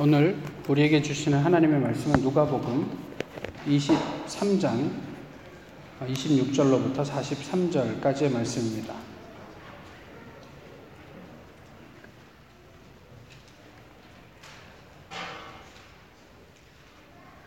오늘 0.00 0.40
우리에게 0.68 1.02
주시는 1.02 1.40
하나님의 1.40 1.80
말씀은 1.80 2.20
누가복음 2.20 2.88
23장 3.66 4.92
26절로부터 6.00 7.04
43절까지의 7.04 8.32
말씀입니다. 8.32 8.94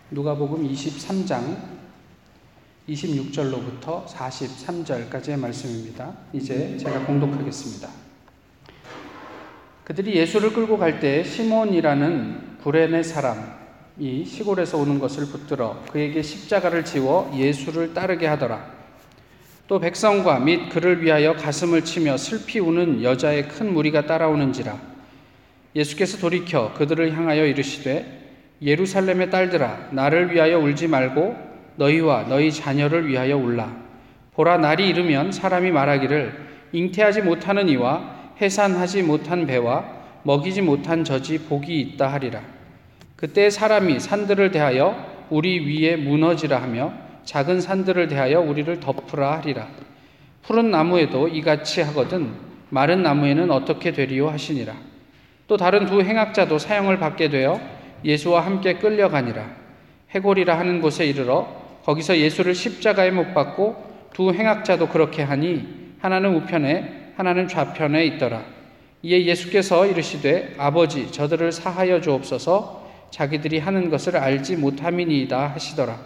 누가복음 0.10 0.68
23장 0.68 1.58
26절로부터 2.90 4.06
43절까지의 4.08 5.40
말씀입니다. 5.40 6.14
이제 6.34 6.78
제가 6.78 7.06
공독하겠습니다. 7.06 8.11
그들이 9.92 10.16
예수를 10.16 10.54
끌고 10.54 10.78
갈 10.78 11.02
때 11.02 11.22
시몬이라는 11.22 12.60
구레네 12.64 13.04
사람이 13.04 14.24
시골에서 14.26 14.78
오는 14.78 15.00
것을 15.00 15.26
붙들어 15.26 15.84
그에게 15.92 16.22
십자가를 16.22 16.86
지워 16.86 17.30
예수를 17.36 17.94
따르게 17.94 18.26
하더라. 18.26 18.66
또 19.68 19.82
백성과 19.82 20.40
및 20.40 20.70
그를 20.70 21.04
위하여 21.04 21.34
가슴을 21.34 21.84
치며 21.84 22.16
슬피 22.16 22.60
우는 22.60 23.04
여자의 23.04 23.50
큰 23.50 23.74
무리가 23.74 24.06
따라오는지라. 24.06 24.80
예수께서 25.76 26.20
돌이켜 26.20 26.72
그들을 26.76 27.12
향하여 27.12 27.46
이르시되 27.46 28.60
예루살렘의 28.62 29.30
딸들아 29.30 29.90
나를 29.92 30.34
위하여 30.34 30.58
울지 30.60 30.88
말고 30.88 31.36
너희와 31.76 32.28
너희 32.30 32.50
자녀를 32.50 33.10
위하여 33.10 33.36
울라. 33.36 33.76
보라 34.36 34.58
날이 34.58 34.88
이르면 34.88 35.34
사람이 35.34 35.70
말하기를 35.72 36.34
잉태하지 36.72 37.24
못하는 37.24 37.68
이와 37.68 38.21
해산하지 38.42 39.04
못한 39.04 39.46
배와 39.46 39.86
먹이지 40.24 40.62
못한 40.64 41.04
젖이 41.04 41.40
복이 41.50 41.80
있다 41.80 42.08
하리라. 42.08 42.42
그때 43.16 43.50
사람이 43.50 44.00
산들을 44.00 44.52
대하여 44.52 45.28
우리 45.30 45.60
위에 45.60 45.96
무너지라 45.96 46.62
하며 46.62 46.92
작은 47.24 47.62
산들을 47.62 48.08
대하여 48.08 48.42
우리를 48.42 48.80
덮으라 48.80 49.38
하리라. 49.38 49.68
푸른 50.42 50.72
나무에도 50.72 51.28
이같이 51.28 51.82
하거든 51.82 52.32
마른 52.70 53.04
나무에는 53.04 53.52
어떻게 53.52 53.92
되리요 53.92 54.30
하시니라. 54.30 54.74
또 55.48 55.58
다른 55.58 55.86
두 55.86 56.02
행악자도 56.02 56.58
사형을 56.58 56.98
받게 56.98 57.30
되어 57.30 57.62
예수와 58.04 58.46
함께 58.46 58.76
끌려가니라. 58.76 59.46
해골이라 60.12 60.58
하는 60.58 60.82
곳에 60.82 61.06
이르러 61.06 61.48
거기서 61.84 62.18
예수를 62.18 62.56
십자가에 62.56 63.12
못 63.12 63.34
박고 63.34 64.10
두 64.14 64.34
행악자도 64.34 64.90
그렇게 64.90 65.22
하니 65.22 65.68
하나는 66.00 66.36
우편에 66.36 67.01
하나는 67.16 67.48
좌편에 67.48 68.06
있더라. 68.06 68.44
이에 69.04 69.26
예수께서 69.26 69.86
이르시되 69.88 70.56
아버지 70.58 71.12
저들을 71.12 71.52
사하여 71.52 72.02
주옵소서 72.02 72.82
자기들이 73.10 73.60
하는 73.60 73.90
것을 73.90 74.16
알지 74.16 74.58
못함이니이다 74.58 75.48
하시더라. 75.48 76.00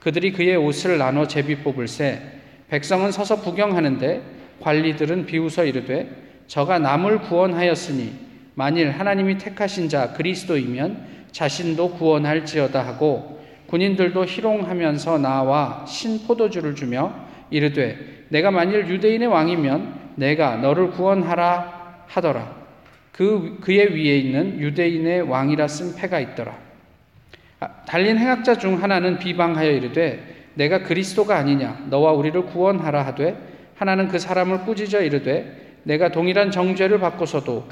그들이 0.00 0.32
그의 0.32 0.56
옷을 0.56 0.98
나눠 0.98 1.26
제비 1.26 1.56
뽑을새 1.56 2.20
백성은 2.68 3.12
서서 3.12 3.40
구경하는데 3.40 4.22
관리들은 4.60 5.26
비웃어 5.26 5.64
이르되 5.64 6.08
저가 6.46 6.78
남을 6.78 7.20
구원하였으니 7.20 8.12
만일 8.54 8.90
하나님이 8.90 9.38
택하신 9.38 9.88
자 9.88 10.12
그리스도이면 10.12 11.24
자신도 11.32 11.92
구원할지어다 11.92 12.86
하고 12.86 13.42
군인들도 13.66 14.24
희롱하면서 14.24 15.18
나와 15.18 15.84
신 15.86 16.26
포도주를 16.26 16.74
주며 16.74 17.12
이르되 17.50 18.26
내가 18.28 18.50
만일 18.50 18.88
유대인의 18.88 19.28
왕이면 19.28 20.03
내가 20.16 20.56
너를 20.56 20.90
구원하라 20.90 22.04
하더라. 22.06 22.64
그 23.12 23.58
그의 23.60 23.94
위에 23.94 24.18
있는 24.18 24.58
유대인의 24.60 25.22
왕이라 25.22 25.68
쓴 25.68 25.94
패가 25.94 26.20
있더라. 26.20 26.56
아, 27.60 27.68
달린 27.86 28.18
행악자 28.18 28.58
중 28.58 28.82
하나는 28.82 29.18
비방하여 29.18 29.70
이르되 29.70 30.48
내가 30.54 30.82
그리스도가 30.82 31.36
아니냐 31.36 31.86
너와 31.90 32.12
우리를 32.12 32.46
구원하라 32.46 33.06
하되 33.06 33.36
하나는 33.76 34.08
그 34.08 34.18
사람을 34.18 34.64
꾸짖어 34.64 35.02
이르되 35.02 35.78
내가 35.84 36.10
동일한 36.10 36.50
정죄를 36.50 36.98
받고서도 37.00 37.68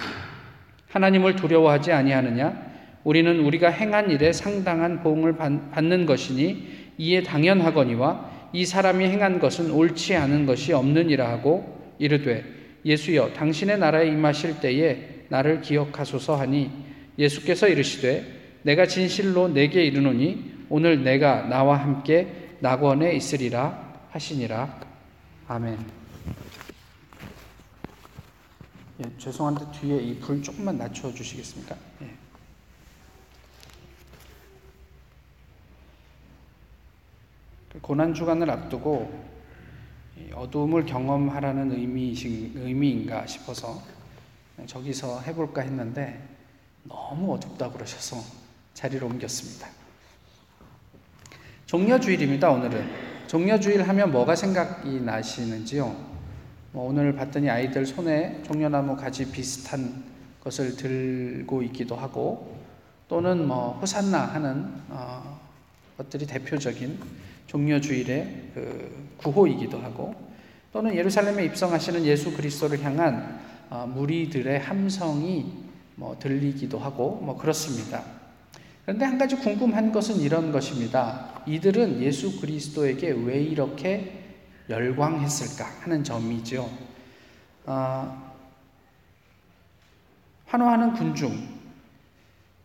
하나님을 0.91 1.37
두려워하지 1.37 1.93
아니하느냐 1.93 2.73
우리는 3.05 3.41
우리가 3.41 3.69
행한 3.71 4.11
일에 4.11 4.33
상당한 4.33 5.03
보응을 5.03 5.37
받는 5.37 6.07
것이니 6.07 6.93
이에 6.99 7.23
당연하거니와 7.23 8.31
이 8.53 8.65
사람이 8.65 9.05
행한 9.07 9.41
것은 9.41 9.71
옳지 9.71 10.15
않은 10.15 10.47
것이 10.47 10.73
없느니라 10.73 11.29
하고 11.29 11.82
이르되 11.99 12.45
예수여 12.85 13.33
당신의 13.35 13.79
나라에 13.79 14.09
임하실 14.09 14.61
때에 14.61 15.27
나를 15.29 15.61
기억하소서 15.61 16.37
하니 16.37 16.71
예수께서 17.19 17.69
이르시되 17.69 18.59
내가 18.63 18.87
진실로 18.87 19.49
내게 19.49 19.85
이르노니 19.85 20.67
오늘 20.69 21.03
내가 21.05 21.43
나와 21.49 21.77
함께 21.77 22.57
낙원에 22.61 23.15
있으리라 23.15 24.07
하시니라 24.11 24.81
아멘. 25.49 25.79
예, 29.05 29.19
죄송한데 29.19 29.65
뒤에 29.81 29.97
이 29.99 30.21
불 30.21 30.43
조금만 30.43 30.79
낮춰 30.79 31.13
주시겠습니까? 31.13 31.77
예. 32.03 32.11
그 37.73 37.81
고난 37.81 38.13
주간을 38.15 38.51
앞두고 38.51 39.32
어두움을 40.35 40.87
경험하라는 40.87 41.73
의미이신, 41.73 42.53
의미인가 42.57 43.27
싶어서 43.27 43.83
저기서 44.67 45.21
해볼까 45.21 45.63
했는데 45.63 46.21
너무 46.85 47.35
어둡다 47.35 47.71
그러셔서 47.71 48.17
자리를 48.75 49.03
옮겼습니다. 49.05 49.69
종려주일입니다, 51.67 52.51
오늘은. 52.51 53.13
종려주일 53.27 53.89
하면 53.89 54.13
뭐가 54.13 54.37
생각이 54.37 55.01
나시는지요? 55.01 56.13
뭐 56.73 56.89
오늘 56.89 57.15
봤더니 57.15 57.49
아이들 57.49 57.87
손에 57.87 58.43
종려나무 58.43 58.97
가지 58.97 59.31
비슷한 59.31 60.05
것을 60.43 60.77
들고 60.77 61.63
있기도 61.65 61.97
하고 61.97 62.59
또는 63.09 63.47
뭐 63.47 63.79
호산나 63.79 64.21
하는 64.21 64.73
어, 64.89 65.41
것들이 65.97 66.27
대표적인 66.27 66.99
종려주일의 67.47 68.51
그 68.55 69.13
구호이기도 69.19 69.79
하고 69.79 70.15
또는 70.73 70.95
예루살렘에 70.97 71.45
입성하시는 71.45 72.05
예수 72.07 72.33
그리스도를 72.35 72.83
향한 72.83 73.41
어, 73.69 73.87
무리들의 73.87 74.59
함성이 74.61 75.53
뭐 75.97 76.19
들리기도 76.19 76.79
하고 76.79 77.21
뭐 77.23 77.37
그렇습니다. 77.37 78.03
그런데 78.85 79.05
한 79.05 79.19
가지 79.19 79.37
궁금한 79.37 79.93
것은 79.93 80.17
이런 80.17 80.51
것입니다. 80.51 81.43
이들은 81.47 82.01
예수 82.03 82.41
그리스도에게 82.41 83.11
왜 83.11 83.41
이렇게 83.41 84.19
열광했을까 84.69 85.65
하는 85.83 86.03
점이죠. 86.03 86.69
어, 87.67 88.33
환호하는 90.47 90.95
군중. 90.95 91.63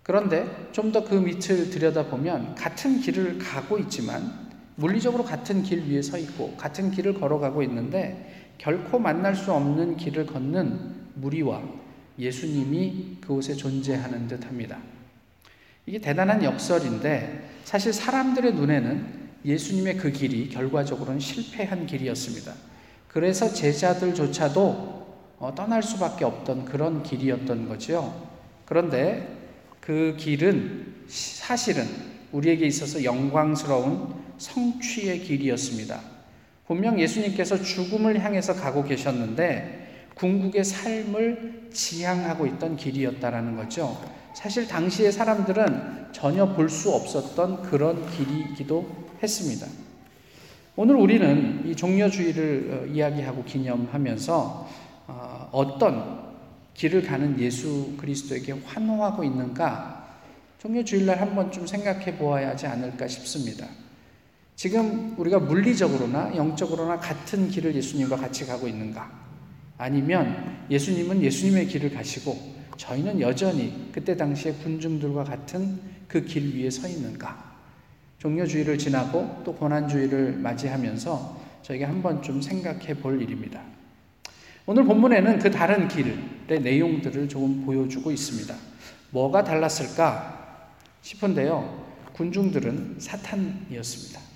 그런데 0.04 0.70
좀 0.72 0.92
더 0.94 1.04
그 1.04 1.16
밑을 1.16 1.70
들여다보면 1.70 2.56
같은 2.56 3.02
길을 3.02 3.38
가고 3.40 3.78
있지만 3.80 4.47
물리적으로 4.78 5.24
같은 5.24 5.64
길 5.64 5.90
위에 5.90 6.02
서 6.02 6.18
있고 6.18 6.56
같은 6.56 6.92
길을 6.92 7.16
걸어가고 7.16 7.64
있는데 7.64 8.52
결코 8.58 9.00
만날 9.00 9.36
수 9.36 9.52
없는 9.52 9.98
길을 9.98 10.28
걷는 10.28 10.96
무리와 11.16 11.64
예수님이 12.20 13.18
그곳에 13.22 13.56
존재하는 13.56 14.28
듯 14.28 14.46
합니다. 14.46 14.78
이게 15.86 16.00
대단한 16.00 16.44
역설인데 16.44 17.50
사실 17.64 17.92
사람들의 17.92 18.54
눈에는 18.54 19.28
예수님의 19.46 19.98
그 19.98 20.12
길이 20.12 20.50
결과적으로는 20.50 21.20
실패한 21.20 21.88
길이었습니다. 21.88 22.54
그래서 23.08 23.52
제자들조차도 23.52 24.98
어, 25.40 25.54
떠날 25.56 25.82
수밖에 25.82 26.26
없던 26.26 26.66
그런 26.66 27.04
길이었던 27.04 27.68
거죠. 27.68 28.30
그런데 28.66 29.38
그 29.80 30.16
길은 30.20 31.06
사실은 31.08 31.86
우리에게 32.32 32.66
있어서 32.66 33.04
영광스러운 33.04 34.27
성취의 34.38 35.20
길이었습니다. 35.22 36.00
분명 36.68 37.00
예수님께서 37.00 37.62
죽음을 37.62 38.24
향해서 38.24 38.54
가고 38.54 38.84
계셨는데 38.84 40.10
궁극의 40.16 40.64
삶을 40.64 41.70
지향하고 41.72 42.46
있던 42.48 42.76
길이었다라는 42.76 43.56
거죠. 43.56 43.98
사실 44.34 44.68
당시의 44.68 45.12
사람들은 45.12 46.08
전혀 46.12 46.54
볼 46.54 46.70
수 46.70 46.92
없었던 46.92 47.64
그런 47.64 48.10
길이기도 48.12 49.08
했습니다. 49.22 49.68
오늘 50.76 50.96
우리는 50.96 51.64
이 51.66 51.76
종려주의를 51.76 52.70
어, 52.72 52.86
이야기하고 52.94 53.44
기념하면서 53.46 54.70
어, 55.08 55.50
어떤 55.52 56.28
길을 56.76 57.02
가는 57.02 57.40
예수 57.40 57.96
그리스도에게 57.98 58.54
환호하고 58.64 59.24
있는가 59.24 60.06
종려주일날 60.60 61.20
한번 61.20 61.52
좀 61.52 61.66
생각해 61.66 62.18
보아야 62.18 62.50
하지 62.50 62.68
않을까 62.68 63.08
싶습니다. 63.08 63.68
지금 64.58 65.14
우리가 65.18 65.38
물리적으로나 65.38 66.36
영적으로나 66.36 66.98
같은 66.98 67.48
길을 67.48 67.76
예수님과 67.76 68.16
같이 68.16 68.44
가고 68.48 68.68
있는가? 68.68 69.08
아니면 69.78 70.66
예수님은 70.72 71.22
예수님의 71.22 71.68
길을 71.68 71.94
가시고 71.94 72.56
저희는 72.76 73.22
여전히 73.22 73.92
그때 73.92 74.18
당시에 74.18 74.54
군중들과 74.54 75.24
같은 75.26 75.80
그 76.08 76.26
길 76.26 76.58
위에 76.58 76.72
서 76.72 76.88
있는가? 76.88 77.56
종료주의를 78.18 78.80
지나고 78.80 79.44
또 79.46 79.54
고난주의를 79.54 80.38
맞이하면서 80.38 81.40
저희가 81.62 81.88
한번 81.88 82.24
좀 82.24 82.42
생각해 82.42 82.96
볼 82.96 83.22
일입니다. 83.22 83.62
오늘 84.66 84.86
본문에는 84.86 85.38
그 85.38 85.52
다른 85.52 85.88
길의 85.88 86.62
내용들을 86.62 87.30
조금 87.30 87.64
보여주고 87.64 88.10
있습니다. 88.10 88.56
뭐가 89.12 89.44
달랐을까 89.44 90.72
싶은데요. 91.04 91.86
군중들은 92.14 92.96
사탄이었습니다. 92.98 94.27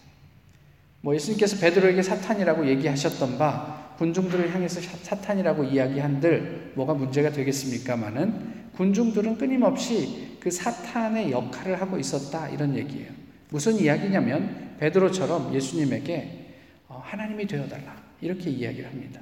뭐 1.02 1.16
예수님께서 1.16 1.58
베드로에게 1.60 2.02
사탄이라고 2.02 2.68
얘기하셨던 2.68 3.38
바 3.38 3.96
군중들을 3.98 4.54
향해서 4.54 4.82
사탄이라고 4.82 5.64
이야기한들 5.64 6.74
뭐가 6.76 6.94
문제가 6.94 7.32
되겠습니까마는 7.32 8.72
군중들은 8.74 9.38
끊임없이 9.38 10.38
그 10.40 10.50
사탄의 10.50 11.32
역할을 11.32 11.82
하고 11.82 11.98
있었다 11.98 12.50
이런 12.50 12.76
얘기예요. 12.76 13.12
무슨 13.50 13.76
이야기냐면 13.76 14.76
베드로처럼 14.80 15.54
예수님에게 15.54 16.56
어, 16.88 17.02
하나님이 17.04 17.48
되어달라 17.48 17.96
이렇게 18.22 18.50
이야기를 18.50 18.90
합니다. 18.90 19.22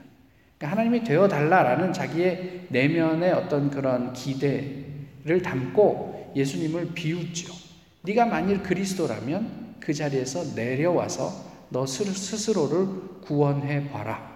그러니까 0.58 0.78
하나님이 0.78 1.04
되어달라라는 1.04 1.94
자기의 1.94 2.68
내면의 2.70 3.32
어떤 3.32 3.70
그런 3.70 4.14
기대를 4.14 5.42
담고 5.42 6.34
예수님을 6.36 6.94
비웃죠. 6.94 7.54
네가 8.04 8.26
만일 8.26 8.62
그리스도라면 8.62 9.76
그 9.80 9.94
자리에서 9.94 10.56
내려와서 10.56 11.49
너 11.70 11.86
스스로를 11.86 12.88
구원해 13.22 13.90
봐라. 13.90 14.30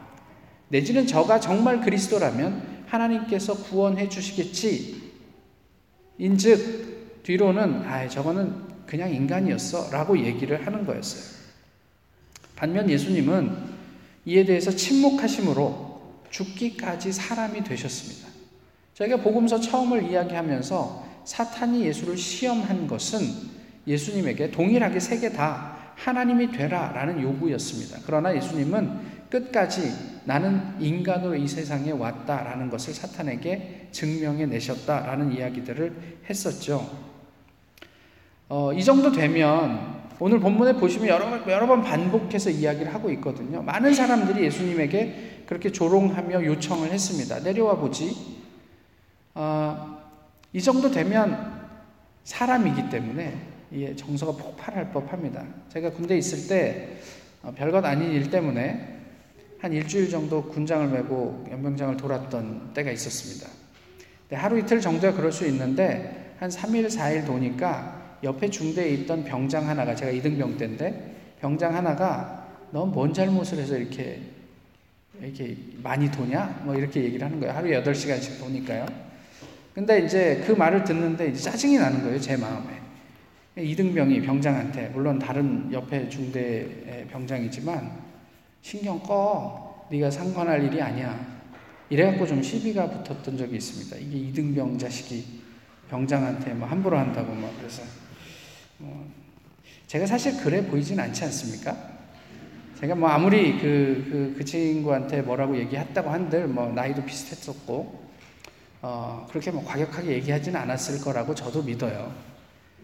내지는 0.69 1.05
저가 1.07 1.39
정말 1.39 1.81
그리스도라면 1.81 2.83
하나님께서 2.87 3.55
구원해 3.55 4.09
주시겠지. 4.09 5.11
인즉 6.17 7.23
뒤로는 7.23 7.83
아 7.85 8.07
저거는 8.07 8.53
그냥 8.85 9.13
인간이었어 9.13 9.89
라고 9.91 10.17
얘기를 10.17 10.65
하는 10.65 10.85
거였어요. 10.85 11.43
반면 12.55 12.89
예수님은 12.89 13.73
이에 14.25 14.45
대해서 14.45 14.71
침묵하심으로 14.71 16.01
죽기까지 16.29 17.11
사람이 17.11 17.63
되셨습니다. 17.63 18.29
저희가 18.93 19.17
복음서 19.17 19.59
처음을 19.59 20.11
이야기하면서 20.11 21.07
사탄이 21.25 21.83
예수를 21.85 22.17
시험한 22.17 22.87
것은 22.87 23.19
예수님에게 23.87 24.51
동일하게 24.51 24.99
세 24.99 25.19
개 25.19 25.29
다 25.33 25.77
하나님이 25.95 26.51
되라 26.51 26.91
라는 26.93 27.21
요구였습니다. 27.21 27.99
그러나 28.05 28.35
예수님은 28.35 29.13
끝까지 29.29 30.21
나는 30.25 30.79
인간으로 30.79 31.35
이 31.35 31.47
세상에 31.47 31.91
왔다 31.91 32.43
라는 32.43 32.69
것을 32.69 32.93
사탄에게 32.93 33.89
증명해 33.91 34.45
내셨다 34.45 35.05
라는 35.05 35.31
이야기들을 35.31 36.19
했었죠. 36.29 36.89
어, 38.49 38.71
이 38.73 38.83
정도 38.83 39.11
되면 39.11 40.03
오늘 40.19 40.39
본문에 40.39 40.73
보시면 40.73 41.07
여러, 41.07 41.51
여러 41.51 41.67
번 41.67 41.81
반복해서 41.81 42.49
이야기를 42.49 42.93
하고 42.93 43.09
있거든요. 43.11 43.61
많은 43.63 43.93
사람들이 43.93 44.45
예수님에게 44.45 45.43
그렇게 45.47 45.71
조롱하며 45.71 46.45
요청을 46.45 46.91
했습니다. 46.91 47.39
내려와 47.39 47.77
보지. 47.77 48.15
어, 49.35 49.97
이 50.53 50.61
정도 50.61 50.91
되면 50.91 51.63
사람이기 52.23 52.89
때문에 52.89 53.52
정서가 53.95 54.31
폭발할 54.33 54.91
법합니다. 54.91 55.45
제가 55.69 55.91
군대 55.91 56.17
있을 56.17 56.47
때 56.47 56.97
어, 57.41 57.51
별것 57.55 57.83
아닌 57.83 58.11
일 58.11 58.29
때문에 58.29 59.01
한 59.59 59.73
일주일 59.73 60.09
정도 60.09 60.43
군장을 60.43 60.87
메고 60.89 61.45
연병장을 61.49 61.97
돌았던 61.97 62.73
때가 62.73 62.91
있었습니다. 62.91 63.49
하루 64.31 64.59
이틀 64.59 64.81
정도야 64.81 65.13
그럴 65.13 65.31
수 65.31 65.45
있는데 65.47 66.35
한 66.39 66.49
3일, 66.49 66.87
4일 66.87 67.25
도니까 67.25 68.17
옆에 68.23 68.49
중대에 68.49 68.89
있던 68.89 69.23
병장 69.23 69.67
하나가 69.67 69.95
제가 69.95 70.11
2등병 70.11 70.57
때인데 70.57 71.35
병장 71.39 71.75
하나가 71.75 72.41
넌 72.71 72.91
뭔 72.91 73.13
잘못을 73.13 73.59
해서 73.59 73.77
이렇게 73.77 74.19
이렇게 75.21 75.55
많이 75.81 76.11
도냐? 76.11 76.63
뭐 76.65 76.75
이렇게 76.75 77.03
얘기를 77.03 77.25
하는 77.25 77.39
거예요. 77.39 77.53
하루에 77.53 77.81
8시간씩 77.83 78.39
도니까요. 78.39 78.85
근데 79.73 80.05
이제 80.05 80.43
그 80.45 80.51
말을 80.51 80.83
듣는데 80.83 81.27
이제 81.29 81.39
짜증이 81.39 81.77
나는 81.77 82.01
거예요, 82.03 82.19
제 82.19 82.35
마음에. 82.35 82.82
이등병이 83.57 84.21
병장한테, 84.21 84.89
물론 84.89 85.19
다른 85.19 85.71
옆에 85.71 86.09
중대 86.09 87.07
병장이지만, 87.11 88.03
신경 88.61 88.99
꺼. 89.01 89.87
네가 89.91 90.09
상관할 90.09 90.63
일이 90.63 90.81
아니야. 90.81 91.33
이래갖고 91.89 92.25
좀 92.25 92.41
시비가 92.41 92.89
붙었던 92.89 93.37
적이 93.37 93.57
있습니다. 93.57 93.97
이게 93.97 94.17
이등병 94.29 94.77
자식이 94.79 95.41
병장한테 95.89 96.53
뭐 96.53 96.67
함부로 96.67 96.97
한다고 96.97 97.33
막 97.35 97.53
그래서 97.59 97.83
뭐 98.79 99.05
제가 99.85 100.07
사실 100.07 100.41
그래 100.41 100.65
보이진 100.65 100.99
않지 100.99 101.25
않습니까? 101.25 101.91
제가 102.79 102.95
뭐 102.95 103.09
아무리 103.09 103.59
그, 103.59 104.07
그, 104.09 104.35
그 104.37 104.45
친구한테 104.45 105.21
뭐라고 105.21 105.55
얘기했다고 105.57 106.09
한들 106.09 106.47
뭐 106.47 106.71
나이도 106.71 107.05
비슷했었고 107.05 108.03
어, 108.81 109.27
그렇게 109.29 109.51
뭐 109.51 109.63
과격하게 109.63 110.13
얘기하지는 110.13 110.59
않았을 110.59 111.03
거라고 111.03 111.35
저도 111.35 111.61
믿어요. 111.61 112.11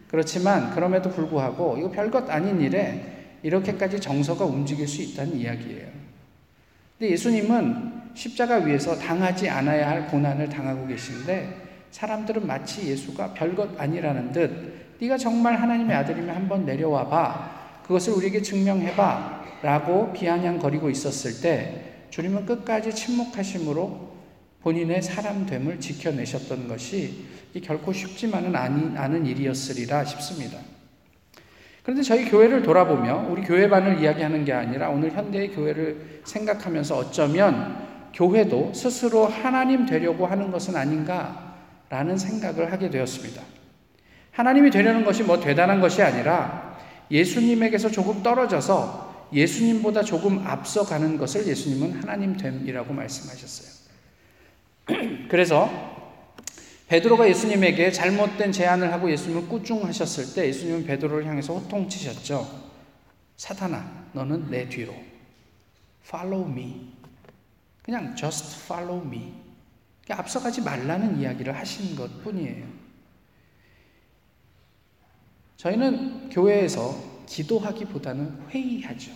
그렇지만 0.09 0.71
그럼에도 0.71 1.09
불구하고 1.09 1.77
이거 1.77 1.89
별것 1.91 2.29
아닌 2.29 2.59
일에 2.59 3.37
이렇게까지 3.43 3.99
정서가 3.99 4.43
움직일 4.43 4.87
수 4.87 5.01
있다는 5.01 5.37
이야기예요. 5.37 5.87
근데 6.97 7.13
예수님은 7.13 7.99
십자가 8.15 8.55
위에서 8.55 8.97
당하지 8.97 9.47
않아야 9.47 9.87
할 9.87 10.07
고난을 10.07 10.49
당하고 10.49 10.87
계신데 10.87 11.67
사람들은 11.91 12.45
마치 12.45 12.89
예수가 12.89 13.33
별것 13.33 13.79
아니라는 13.79 14.31
듯 14.31 14.97
네가 14.99 15.17
정말 15.17 15.55
하나님의 15.55 15.95
아들이면 15.95 16.35
한번 16.35 16.65
내려와 16.65 17.07
봐. 17.07 17.81
그것을 17.83 18.13
우리에게 18.13 18.41
증명해 18.41 18.95
봐. 18.95 19.39
라고 19.61 20.11
비아냥거리고 20.13 20.89
있었을 20.89 21.41
때 21.41 22.05
주님은 22.09 22.45
끝까지 22.45 22.93
침묵하심으로 22.93 24.08
본인의 24.61 25.01
사람됨을 25.01 25.79
지켜내셨던 25.79 26.67
것이 26.67 27.25
결코 27.63 27.93
쉽지만은 27.93 28.55
않은 28.55 29.25
일이었으리라 29.25 30.05
싶습니다. 30.05 30.59
그런데 31.83 32.03
저희 32.03 32.25
교회를 32.25 32.61
돌아보며 32.61 33.27
우리 33.29 33.41
교회반을 33.41 34.01
이야기하는 34.01 34.45
게 34.45 34.53
아니라 34.53 34.89
오늘 34.89 35.11
현대의 35.11 35.51
교회를 35.51 36.21
생각하면서 36.23 36.97
어쩌면 36.97 37.87
교회도 38.13 38.73
스스로 38.73 39.25
하나님 39.25 39.85
되려고 39.85 40.27
하는 40.27 40.51
것은 40.51 40.75
아닌가라는 40.75 42.17
생각을 42.17 42.71
하게 42.71 42.89
되었습니다. 42.89 43.41
하나님이 44.31 44.69
되려는 44.69 45.03
것이 45.03 45.23
뭐 45.23 45.39
대단한 45.39 45.81
것이 45.81 46.01
아니라 46.01 46.77
예수님에게서 47.09 47.89
조금 47.89 48.21
떨어져서 48.21 49.27
예수님보다 49.33 50.03
조금 50.03 50.45
앞서가는 50.45 51.17
것을 51.17 51.47
예수님은 51.47 52.01
하나님 52.01 52.35
됨이라고 52.37 52.93
말씀하셨어요. 52.93 53.78
그래서 55.29 55.89
베드로가 56.87 57.29
예수님에게 57.29 57.91
잘못된 57.91 58.51
제안을 58.51 58.91
하고 58.91 59.11
예수님을 59.11 59.47
꾸중하셨을 59.47 60.33
때 60.33 60.47
예수님은 60.47 60.85
베드로를 60.85 61.25
향해서 61.27 61.53
호통치셨죠. 61.53 62.69
사탄아, 63.37 64.09
너는 64.13 64.49
내 64.49 64.67
뒤로. 64.67 64.93
Follow 66.05 66.49
me. 66.49 66.91
그냥 67.83 68.15
just 68.15 68.65
follow 68.65 69.05
me. 69.05 69.33
앞서가지 70.09 70.61
말라는 70.61 71.19
이야기를 71.19 71.55
하신 71.55 71.95
것 71.95 72.23
뿐이에요. 72.23 72.65
저희는 75.57 76.29
교회에서 76.29 76.95
기도하기보다는 77.27 78.47
회의하죠. 78.49 79.11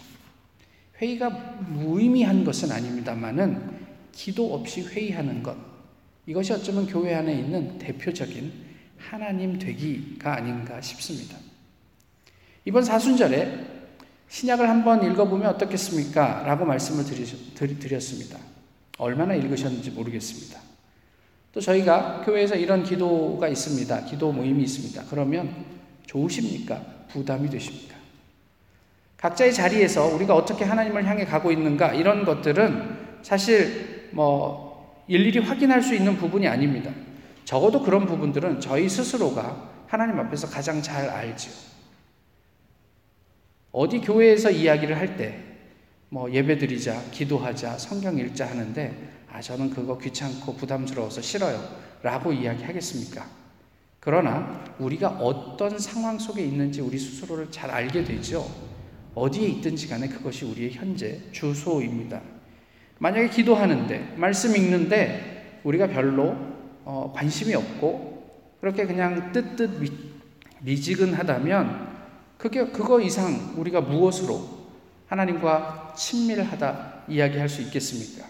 회의가 1.01 1.29
무의미한 1.29 2.43
것은 2.43 2.71
아닙니다만은 2.71 3.82
기도 4.13 4.53
없이 4.53 4.81
회의하는 4.81 5.43
것. 5.43 5.57
이것이 6.25 6.53
어쩌면 6.53 6.87
교회 6.87 7.13
안에 7.13 7.33
있는 7.33 7.77
대표적인 7.77 8.53
하나님 8.97 9.59
되기가 9.59 10.37
아닌가 10.37 10.79
싶습니다. 10.79 11.37
이번 12.65 12.83
사순절에 12.83 13.73
신약을 14.29 14.69
한번 14.69 15.03
읽어보면 15.03 15.47
어떻겠습니까? 15.49 16.43
라고 16.45 16.65
말씀을 16.65 17.03
드렸습니다. 17.55 18.39
얼마나 18.97 19.35
읽으셨는지 19.35 19.91
모르겠습니다. 19.91 20.59
또 21.51 21.59
저희가 21.59 22.23
교회에서 22.25 22.55
이런 22.55 22.83
기도가 22.83 23.47
있습니다. 23.47 24.05
기도 24.05 24.31
모임이 24.31 24.63
있습니다. 24.63 25.03
그러면 25.09 25.65
좋으십니까? 26.07 26.81
부담이 27.09 27.49
되십니까? 27.49 27.95
각자의 29.17 29.53
자리에서 29.53 30.07
우리가 30.07 30.35
어떻게 30.35 30.65
하나님을 30.65 31.05
향해 31.05 31.25
가고 31.25 31.51
있는가 31.51 31.93
이런 31.93 32.25
것들은 32.25 33.21
사실 33.21 34.02
뭐 34.13 35.03
일일이 35.07 35.39
확인할 35.39 35.81
수 35.81 35.93
있는 35.93 36.17
부분이 36.17 36.47
아닙니다. 36.47 36.91
적어도 37.45 37.81
그런 37.83 38.05
부분들은 38.05 38.61
저희 38.61 38.87
스스로가 38.87 39.71
하나님 39.87 40.19
앞에서 40.19 40.47
가장 40.47 40.81
잘 40.81 41.09
알죠. 41.09 41.51
어디 43.71 43.99
교회에서 43.99 44.51
이야기를 44.51 44.97
할 44.97 45.17
때, 45.17 45.39
뭐 46.09 46.31
예배 46.31 46.59
드리자, 46.59 47.01
기도하자, 47.11 47.77
성경 47.79 48.17
읽자 48.17 48.47
하는데, 48.47 49.09
아, 49.31 49.41
저는 49.41 49.71
그거 49.71 49.97
귀찮고 49.97 50.55
부담스러워서 50.55 51.21
싫어요. 51.21 51.59
라고 52.03 52.31
이야기하겠습니까? 52.31 53.25
그러나 53.99 54.63
우리가 54.79 55.09
어떤 55.09 55.79
상황 55.79 56.19
속에 56.19 56.43
있는지 56.43 56.81
우리 56.81 56.99
스스로를 56.99 57.49
잘 57.49 57.71
알게 57.71 58.03
되죠. 58.03 58.45
어디에 59.15 59.47
있든지 59.47 59.87
간에 59.87 60.07
그것이 60.07 60.45
우리의 60.45 60.73
현재 60.73 61.19
주소입니다. 61.31 62.21
만약에 63.03 63.27
기도하는데, 63.27 64.13
말씀 64.15 64.55
읽는데 64.55 65.59
우리가 65.65 65.87
별로 65.87 66.37
어, 66.85 67.11
관심이 67.13 67.53
없고 67.53 68.55
그렇게 68.61 68.85
그냥 68.85 69.33
뜨뜻 69.33 69.81
미, 69.81 69.91
미지근하다면 70.61 71.89
그게 72.37 72.67
그거 72.67 73.01
이상 73.01 73.55
우리가 73.57 73.81
무엇으로 73.81 74.47
하나님과 75.07 75.95
친밀하다 75.97 77.03
이야기할 77.09 77.49
수 77.49 77.61
있겠습니까? 77.63 78.25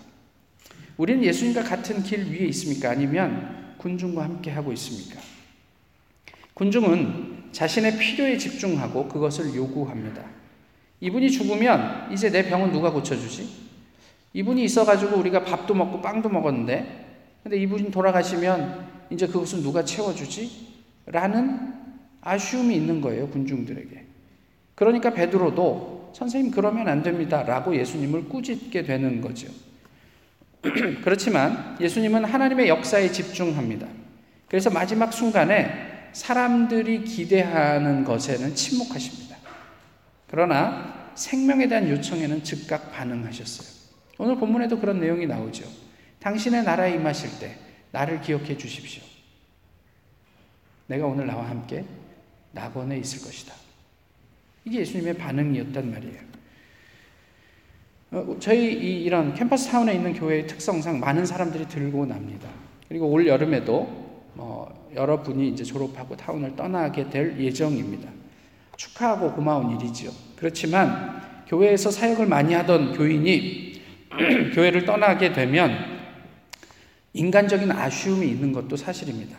우리는 0.98 1.24
예수님과 1.24 1.62
같은 1.62 2.02
길 2.02 2.32
위에 2.32 2.48
있습니까? 2.48 2.90
아니면 2.90 3.76
군중과 3.78 4.24
함께 4.24 4.50
하고 4.50 4.74
있습니까? 4.74 5.22
군중은 6.56 7.50
자신의 7.52 8.00
필요에 8.00 8.40
집중하고 8.40 9.08
그것을 9.08 9.54
요구합니다. 9.54 10.24
이분이 11.00 11.30
죽으면 11.30 12.12
이제 12.12 12.32
내 12.32 12.50
병은 12.50 12.72
누가 12.72 12.90
고쳐주지? 12.90 13.73
이분이 14.34 14.64
있어가지고 14.64 15.18
우리가 15.18 15.44
밥도 15.44 15.74
먹고 15.74 16.02
빵도 16.02 16.30
먹었는데, 16.30 17.04
근데 17.44 17.58
이분이 17.58 17.92
돌아가시면 17.92 18.88
이제 19.10 19.28
그것은 19.28 19.62
누가 19.62 19.84
채워주지? 19.84 20.74
라는 21.06 21.74
아쉬움이 22.22 22.76
있는 22.76 23.02
거예요, 23.02 23.28
군중들에게. 23.30 24.04
그러니까 24.76 25.14
베드로도 25.14 26.12
선생님 26.16 26.52
그러면 26.52 26.88
안 26.88 27.04
됩니다. 27.04 27.44
라고 27.44 27.76
예수님을 27.76 28.30
꾸짖게 28.30 28.84
되는 28.84 29.22
거죠. 29.22 29.48
그렇지만 31.04 31.76
예수님은 31.80 32.26
하나님의 32.26 32.70
역사에 32.70 33.12
집중합니다. 33.12 33.88
그래서 34.48 34.70
마지막 34.70 35.12
순간에 35.12 36.10
사람들이 36.14 37.04
기대하는 37.04 38.04
것에는 38.04 38.56
침묵하십니다. 38.56 39.36
그러나 40.30 41.12
생명에 41.16 41.68
대한 41.68 41.90
요청에는 41.90 42.44
즉각 42.44 42.92
반응하셨어요. 42.92 43.83
오늘 44.18 44.36
본문에도 44.38 44.80
그런 44.80 45.00
내용이 45.00 45.26
나오죠. 45.26 45.66
당신의 46.20 46.64
나라에 46.64 46.96
임하실 46.96 47.40
때 47.40 47.58
나를 47.92 48.22
기억해 48.22 48.58
주십시오. 48.58 49.04
내가 50.88 51.08
오늘 51.08 51.28
나와 51.28 51.50
함께 51.50 51.86
낙원에 52.52 52.98
있을 52.98 53.22
것이다. 53.26 53.54
이게 54.66 54.80
예수님의 54.80 55.16
반응이었단 55.16 55.92
말이에요. 55.92 56.34
어, 58.12 58.38
저희 58.40 59.04
이런 59.04 59.34
캠퍼스 59.34 59.70
타운에 59.70 59.94
있는 59.94 60.14
교회의 60.14 60.48
특성상 60.48 61.00
많은 61.00 61.26
사람들이 61.26 61.68
들고 61.68 62.06
납니다. 62.06 62.48
그리고 62.88 63.08
올 63.08 63.28
여름에도 63.28 64.22
어, 64.36 64.90
여러분이 64.94 65.50
이제 65.50 65.64
졸업하고 65.64 66.16
타운을 66.16 66.56
떠나게 66.56 67.10
될 67.10 67.40
예정입니다. 67.40 68.10
축하하고 68.78 69.34
고마운 69.34 69.72
일이지요. 69.76 70.12
그렇지만 70.36 71.22
교회에서 71.48 71.92
사역을 71.92 72.28
많이 72.28 72.54
하던 72.54 72.94
교인이 72.94 73.73
교회를 74.54 74.86
떠나게 74.86 75.34
되면 75.34 75.72
인간적인 77.14 77.72
아쉬움이 77.72 78.28
있는 78.28 78.52
것도 78.54 78.76
사실입니다. 78.76 79.38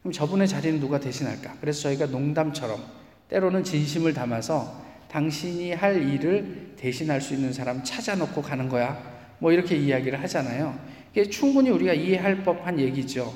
그럼 0.00 0.12
저분의 0.12 0.48
자리는 0.48 0.80
누가 0.80 1.00
대신할까? 1.00 1.56
그래서 1.60 1.82
저희가 1.82 2.06
농담처럼 2.06 2.80
때로는 3.28 3.64
진심을 3.64 4.14
담아서 4.14 4.84
당신이 5.10 5.72
할 5.72 6.08
일을 6.08 6.74
대신할 6.76 7.20
수 7.20 7.34
있는 7.34 7.52
사람 7.52 7.82
찾아놓고 7.82 8.42
가는 8.42 8.68
거야. 8.68 9.00
뭐 9.38 9.52
이렇게 9.52 9.76
이야기를 9.76 10.22
하잖아요. 10.22 10.78
이게 11.12 11.28
충분히 11.28 11.70
우리가 11.70 11.92
이해할 11.92 12.42
법한 12.42 12.78
얘기죠. 12.78 13.32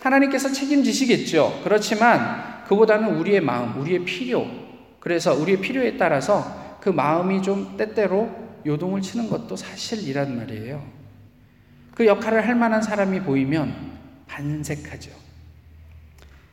하나님께서 0.00 0.52
책임지시겠죠. 0.52 1.60
그렇지만 1.64 2.64
그보다는 2.66 3.16
우리의 3.16 3.40
마음, 3.40 3.80
우리의 3.80 4.04
필요. 4.04 4.46
그래서 5.00 5.34
우리의 5.34 5.60
필요에 5.60 5.96
따라서 5.96 6.78
그 6.80 6.90
마음이 6.90 7.42
좀 7.42 7.76
때때로 7.76 8.43
요동을 8.66 9.02
치는 9.02 9.28
것도 9.28 9.56
사실이란 9.56 10.36
말이에요. 10.36 10.84
그 11.94 12.06
역할을 12.06 12.46
할 12.46 12.54
만한 12.54 12.82
사람이 12.82 13.20
보이면 13.20 13.92
반색하죠. 14.26 15.10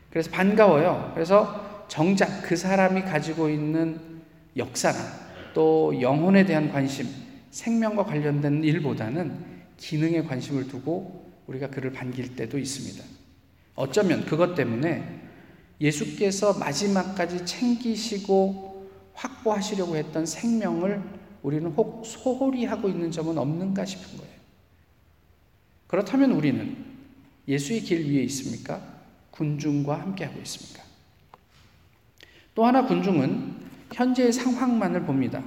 그래서 0.10 0.30
반가워요. 0.30 1.12
그래서 1.14 1.86
정작 1.88 2.44
그 2.44 2.56
사람이 2.56 3.02
가지고 3.04 3.50
있는 3.50 4.00
역사나 4.56 4.98
또 5.54 6.00
영혼에 6.02 6.46
대한 6.46 6.72
관심, 6.72 7.08
생명과 7.52 8.06
관련된 8.06 8.64
일보다는 8.64 9.52
기능에 9.78 10.24
관심을 10.24 10.68
두고 10.68 11.32
우리가 11.48 11.70
그를 11.70 11.92
반길 11.92 12.36
때도 12.36 12.58
있습니다. 12.58 13.04
어쩌면 13.76 14.26
그것 14.26 14.54
때문에 14.56 15.22
예수께서 15.80 16.54
마지막까지 16.60 17.46
챙기시고 17.46 18.90
확보하시려고 19.14 19.96
했던 19.96 20.26
생명을 20.26 21.02
우리는 21.44 21.70
혹 21.72 22.06
소홀히 22.06 22.66
하고 22.66 22.88
있는 22.90 23.12
점은 23.12 23.38
없는가 23.38 23.86
싶은 23.86 24.18
거예요. 24.18 24.34
그렇다면 25.88 26.32
우리는 26.32 26.78
예수의 27.48 27.82
길 27.82 28.10
위에 28.10 28.24
있습니까? 28.24 28.82
군중과 29.32 30.00
함께하고 30.00 30.40
있습니까? 30.42 30.84
또 32.54 32.66
하나 32.66 32.86
군중은 32.86 33.56
현재의 33.94 34.32
상황만을 34.32 35.04
봅니다. 35.04 35.44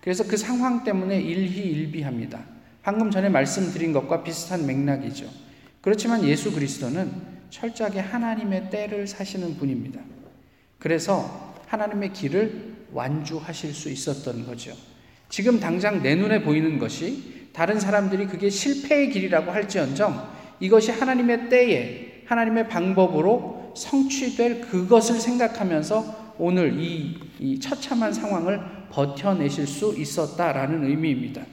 그래서 0.00 0.24
그 0.24 0.36
상황 0.36 0.84
때문에 0.84 1.20
일희일비합니다. 1.20 2.44
방금 2.82 3.10
전에 3.10 3.28
말씀드린 3.28 3.92
것과 3.92 4.22
비슷한 4.22 4.64
맥락이죠. 4.66 5.28
그렇지만 5.80 6.24
예수 6.24 6.52
그리스도는 6.52 7.10
철저하게 7.50 8.00
하나님의 8.00 8.70
때를 8.70 9.06
사시는 9.06 9.56
분입니다. 9.56 10.00
그래서 10.78 11.54
하나님의 11.66 12.12
길을 12.12 12.76
완주하실 12.92 13.74
수 13.74 13.90
있었던 13.90 14.46
거죠. 14.46 14.74
지금 15.28 15.60
당장 15.60 16.02
내 16.02 16.14
눈에 16.14 16.42
보이는 16.42 16.78
것이 16.78 17.50
다른 17.52 17.80
사람들이 17.80 18.26
그게 18.26 18.50
실패의 18.50 19.10
길이라고 19.10 19.50
할지언정 19.50 20.36
이것이 20.60 20.90
하나님의 20.92 21.48
때에 21.48 22.22
하나님의 22.26 22.68
방법으로 22.68 23.72
성취될 23.76 24.62
그것을 24.62 25.20
생각하면서 25.20 26.34
오늘 26.38 26.78
이, 26.78 27.18
이 27.38 27.60
처참한 27.60 28.12
상황을 28.12 28.60
버텨내실 28.90 29.66
수 29.66 29.94
있었다라는 29.96 30.84
의미입니다. 30.84 31.44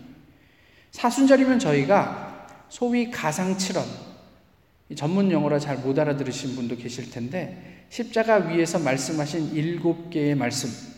사순절이면 0.92 1.60
저희가 1.60 2.48
소위 2.70 3.10
가상칠언, 3.10 3.84
전문 4.96 5.32
용어라 5.32 5.60
잘 5.60 5.78
못 5.78 5.98
알아들으신 5.98 6.56
분도 6.56 6.76
계실 6.76 7.10
텐데, 7.10 7.86
십자가 7.90 8.36
위에서 8.36 8.80
말씀하신 8.80 9.54
일곱 9.54 10.10
개의 10.10 10.36
말씀. 10.36 10.93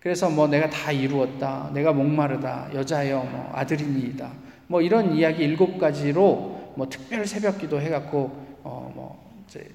그래서 0.00 0.30
뭐 0.30 0.46
내가 0.46 0.70
다 0.70 0.92
이루었다, 0.92 1.70
내가 1.72 1.92
목마르다, 1.92 2.68
여자여, 2.74 3.24
뭐 3.24 3.50
아들이니이다, 3.54 4.30
뭐 4.68 4.80
이런 4.80 5.14
이야기 5.14 5.42
일곱 5.42 5.78
가지로 5.78 6.72
뭐 6.76 6.88
특별 6.88 7.26
새벽 7.26 7.58
기도 7.58 7.80
해갖고, 7.80 8.46
어 8.62 8.92
뭐 8.94 9.26
이제 9.48 9.68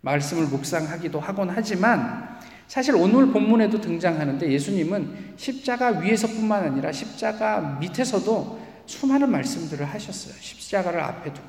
말씀을 0.00 0.46
묵상하기도 0.46 1.18
하곤 1.18 1.50
하지만 1.50 2.38
사실 2.68 2.94
오늘 2.94 3.28
본문에도 3.28 3.80
등장하는데 3.80 4.50
예수님은 4.50 5.34
십자가 5.36 5.88
위에서뿐만 6.00 6.64
아니라 6.64 6.92
십자가 6.92 7.60
밑에서도 7.80 8.60
수많은 8.86 9.30
말씀들을 9.30 9.86
하셨어요. 9.86 10.34
십자가를 10.40 11.00
앞에 11.00 11.32
두고. 11.32 11.46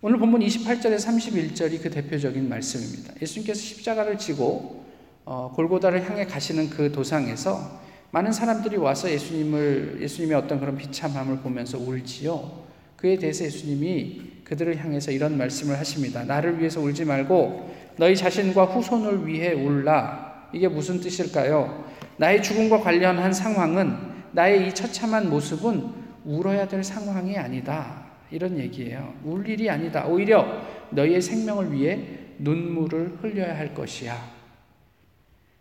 오늘 0.00 0.20
본문 0.20 0.42
28절에 0.42 0.94
31절이 0.94 1.82
그 1.82 1.90
대표적인 1.90 2.48
말씀입니다. 2.48 3.14
예수님께서 3.20 3.60
십자가를 3.60 4.16
지고 4.16 4.84
어, 5.24 5.50
골고다를 5.56 6.08
향해 6.08 6.24
가시는 6.24 6.70
그 6.70 6.92
도상에서 6.92 7.80
많은 8.12 8.30
사람들이 8.30 8.76
와서 8.76 9.10
예수님을 9.10 9.98
예수님의 10.00 10.36
어떤 10.36 10.60
그런 10.60 10.76
비참함을 10.76 11.38
보면서 11.38 11.78
울지요. 11.78 12.62
그에 12.96 13.18
대해서 13.18 13.44
예수님이 13.44 14.44
그들을 14.44 14.76
향해서 14.78 15.10
이런 15.10 15.36
말씀을 15.36 15.76
하십니다. 15.80 16.22
나를 16.22 16.60
위해서 16.60 16.80
울지 16.80 17.04
말고 17.04 17.74
너희 17.96 18.14
자신과 18.14 18.66
후손을 18.66 19.26
위해 19.26 19.52
울라. 19.52 20.50
이게 20.52 20.68
무슨 20.68 21.00
뜻일까요? 21.00 21.86
나의 22.18 22.44
죽음과 22.44 22.82
관련한 22.82 23.32
상황은 23.32 23.96
나의 24.30 24.68
이 24.68 24.72
처참한 24.72 25.28
모습은 25.28 25.90
울어야 26.24 26.68
될 26.68 26.84
상황이 26.84 27.36
아니다. 27.36 28.07
이런 28.30 28.58
얘기예요. 28.58 29.14
울 29.24 29.48
일이 29.48 29.68
아니다. 29.70 30.06
오히려 30.06 30.62
너희의 30.90 31.20
생명을 31.20 31.72
위해 31.72 32.00
눈물을 32.38 33.18
흘려야 33.20 33.56
할 33.56 33.74
것이야. 33.74 34.38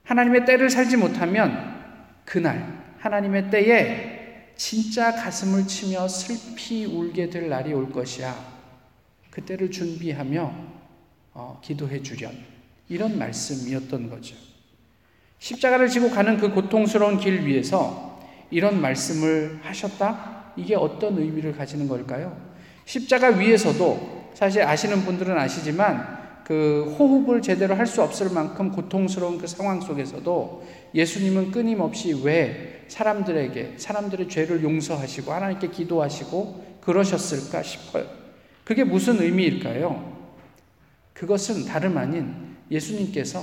하나님의 0.04 0.46
때를 0.46 0.70
살지 0.70 0.98
못하면 0.98 1.76
그날 2.26 2.96
하나님의 3.00 3.50
때에 3.50 4.54
진짜 4.56 5.14
가슴을 5.14 5.68
치며 5.68 6.08
슬피 6.08 6.86
울게 6.86 7.30
될 7.30 7.50
날이 7.50 7.74
올 7.74 7.92
것이야. 7.92 8.36
그때를 9.30 9.70
준비하며 9.70 10.54
어, 11.34 11.62
기도해 11.64 12.02
주련. 12.02 12.32
이런 12.90 13.18
말씀이었던 13.20 14.10
거죠. 14.10 14.36
십자가를 15.40 15.88
지고 15.88 16.10
가는 16.10 16.38
그 16.38 16.52
고통스러운 16.52 17.20
길 17.20 17.46
위에서 17.46 18.20
이런 18.50 18.82
말씀을 18.82 19.60
하셨다? 19.62 20.54
이게 20.56 20.74
어떤 20.76 21.18
의미를 21.18 21.56
가지는 21.56 21.88
걸까요? 21.88 22.47
십자가 22.88 23.28
위에서도 23.28 24.32
사실 24.34 24.64
아시는 24.64 25.02
분들은 25.04 25.38
아시지만 25.38 26.18
그 26.46 26.96
호흡을 26.98 27.42
제대로 27.42 27.76
할 27.76 27.86
수 27.86 28.02
없을 28.02 28.30
만큼 28.30 28.72
고통스러운 28.72 29.38
그 29.38 29.46
상황 29.46 29.82
속에서도 29.82 30.66
예수님은 30.96 31.52
끊임없이 31.52 32.14
왜 32.24 32.86
사람들에게 32.88 33.74
사람들의 33.78 34.30
죄를 34.30 34.64
용서하시고 34.64 35.34
하나님께 35.34 35.70
기도하시고 35.70 36.78
그러셨을까 36.80 37.62
싶어요. 37.62 38.06
그게 38.64 38.86
무슨 38.86 39.22
의미일까요? 39.22 40.16
그것은 41.14 41.66
다름 41.66 41.98
아닌 41.98 42.56
예수님께서 42.72 43.42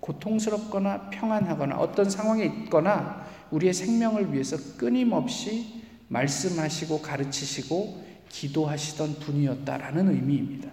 고통스럽거나 0.00 1.10
평안하거나 1.10 1.76
어떤 1.76 2.08
상황에 2.08 2.44
있거나 2.44 3.26
우리의 3.50 3.74
생명을 3.74 4.32
위해서 4.32 4.56
끊임없이 4.78 5.82
말씀하시고 6.08 7.02
가르치시고 7.02 8.05
기도하시던 8.28 9.20
분이었다라는 9.20 10.14
의미입니다. 10.14 10.70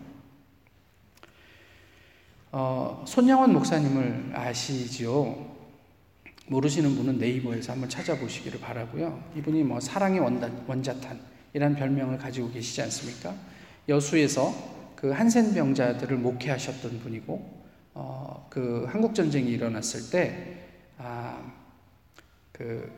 어, 2.52 3.04
손양원 3.08 3.54
목사님을 3.54 4.32
아시죠? 4.36 5.54
모르시는 6.48 6.96
분은 6.96 7.18
네이버에서 7.18 7.72
한번 7.72 7.90
찾아보시기를 7.90 8.60
바라고요. 8.60 9.24
이분이 9.38 9.64
뭐 9.64 9.80
사랑의 9.80 10.20
원단, 10.20 10.64
원자탄이라는 10.68 11.76
별명을 11.76 12.18
가지고 12.18 12.52
계시지 12.52 12.82
않습니까? 12.84 13.34
여수에서 13.90 14.54
그 14.96 15.12
한센 15.12 15.54
병자들을 15.54 16.16
목회하셨던 16.18 17.00
분이고, 17.00 17.64
어, 17.96 18.48
그 18.50 18.86
한국 18.90 19.16
전쟁이 19.16 19.50
일어났을 19.52 20.12
때, 20.12 20.68
아, 20.98 21.52
그 22.52 22.92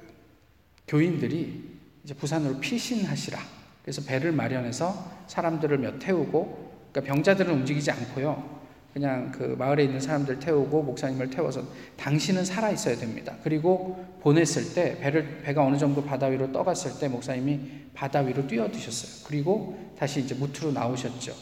교인들이 0.87 1.79
이제 2.03 2.13
부산으로 2.13 2.59
피신하시라. 2.59 3.39
그래서 3.85 4.01
배를 4.01 4.31
마련해서 4.31 5.11
사람들을 5.27 5.77
몇 5.77 5.99
태우고, 5.99 6.71
그러니까 6.91 7.13
병자들은 7.13 7.53
움직이지 7.53 7.91
않고요. 7.91 8.55
그냥 8.91 9.31
그 9.31 9.55
마을에 9.59 9.83
있는 9.83 9.99
사람들 9.99 10.39
태우고 10.39 10.81
목사님을 10.81 11.29
태워서 11.29 11.61
당신은 11.97 12.45
살아 12.45 12.71
있어야 12.71 12.95
됩니다. 12.95 13.35
그리고 13.43 14.03
보냈을 14.21 14.73
때 14.73 14.97
배를 14.99 15.41
배가 15.43 15.63
어느 15.63 15.77
정도 15.77 16.03
바다 16.03 16.27
위로 16.27 16.51
떠갔을 16.51 16.99
때 16.99 17.07
목사님이 17.09 17.59
바다 17.93 18.21
위로 18.21 18.47
뛰어드셨어요. 18.47 19.27
그리고 19.27 19.77
다시 19.99 20.21
이제 20.21 20.33
무트로 20.33 20.71
나오셨죠. 20.71 21.35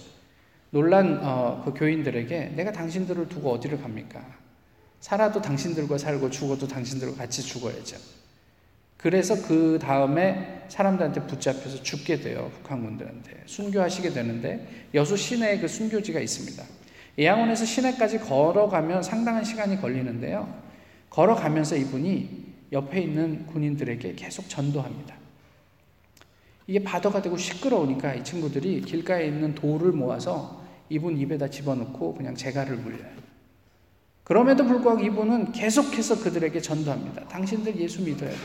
놀란 0.72 1.20
어, 1.22 1.62
그 1.64 1.74
교인들에게 1.74 2.54
내가 2.56 2.74
당신들을 2.74 3.30
두고 3.30 3.52
어디를 3.52 3.80
갑니까? 3.80 4.20
살아도 5.00 5.42
당신들과 5.42 5.98
살고 5.98 6.30
죽어도 6.30 6.68
당신들과 6.68 7.16
같이 7.16 7.42
죽어야죠. 7.42 7.98
그래서 9.04 9.36
그 9.46 9.80
다음에 9.82 10.64
사람들한테 10.70 11.28
붙잡혀서 11.28 11.84
죽게 11.84 12.22
돼요. 12.22 12.50
북한군들한테. 12.56 13.44
순교하시게 13.48 14.12
되는데 14.12 14.66
여수 14.94 15.18
시내에 15.18 15.60
그 15.60 15.68
순교지가 15.68 16.22
있습니다. 16.22 16.64
예양원에서 17.18 17.66
시내까지 17.66 18.20
걸어가면 18.20 19.04
상당한 19.04 19.44
시간이 19.44 19.82
걸리는데요. 19.82 20.48
걸어가면서 21.10 21.76
이분이 21.76 22.46
옆에 22.72 23.02
있는 23.02 23.46
군인들에게 23.48 24.14
계속 24.16 24.48
전도합니다. 24.48 25.14
이게 26.68 26.82
바더가 26.82 27.22
되고 27.22 27.36
시끄러우니까 27.36 28.14
이 28.14 28.24
친구들이 28.24 28.84
길가에 28.84 29.28
있는 29.28 29.54
돌을 29.54 29.92
모아서 29.92 30.64
이분 30.88 31.18
입에다 31.18 31.50
집어넣고 31.50 32.14
그냥 32.16 32.36
재갈을 32.36 32.78
물려요. 32.78 33.12
그럼에도 34.24 34.66
불구하고 34.66 35.02
이분은 35.02 35.52
계속해서 35.52 36.24
그들에게 36.24 36.62
전도합니다. 36.62 37.28
당신들 37.28 37.78
예수 37.82 38.02
믿어야 38.02 38.30
돼. 38.30 38.38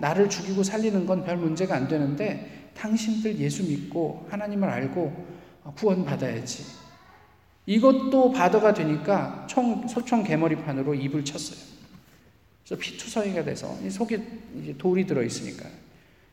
나를 0.00 0.28
죽이고 0.28 0.62
살리는 0.62 1.06
건 1.06 1.24
별 1.24 1.36
문제가 1.36 1.76
안 1.76 1.86
되는데 1.88 2.70
당신들 2.76 3.38
예수 3.38 3.62
믿고 3.64 4.26
하나님을 4.30 4.68
알고 4.68 5.26
구원받아야지. 5.76 6.64
이것도 7.66 8.32
바더가 8.32 8.72
되니까 8.74 9.46
총, 9.48 9.86
소총 9.86 10.24
개머리판으로 10.24 10.94
입을 10.94 11.24
쳤어요. 11.24 11.58
그래서 12.64 12.80
피투성이가 12.80 13.44
돼서 13.44 13.76
속에 13.90 14.22
돌이 14.78 15.06
들어있으니까 15.06 15.68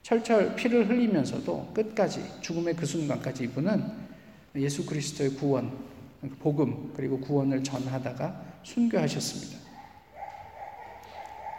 철철 0.03 0.56
피를 0.56 0.89
흘리면서도 0.89 1.73
끝까지 1.73 2.23
죽음의 2.41 2.75
그 2.75 2.86
순간까지 2.86 3.43
이분은 3.43 3.84
예수 4.56 4.86
그리스도의 4.86 5.32
구원, 5.32 5.71
복음, 6.39 6.93
그리고 6.95 7.19
구원을 7.19 7.63
전하다가 7.63 8.41
순교하셨습니다. 8.63 9.66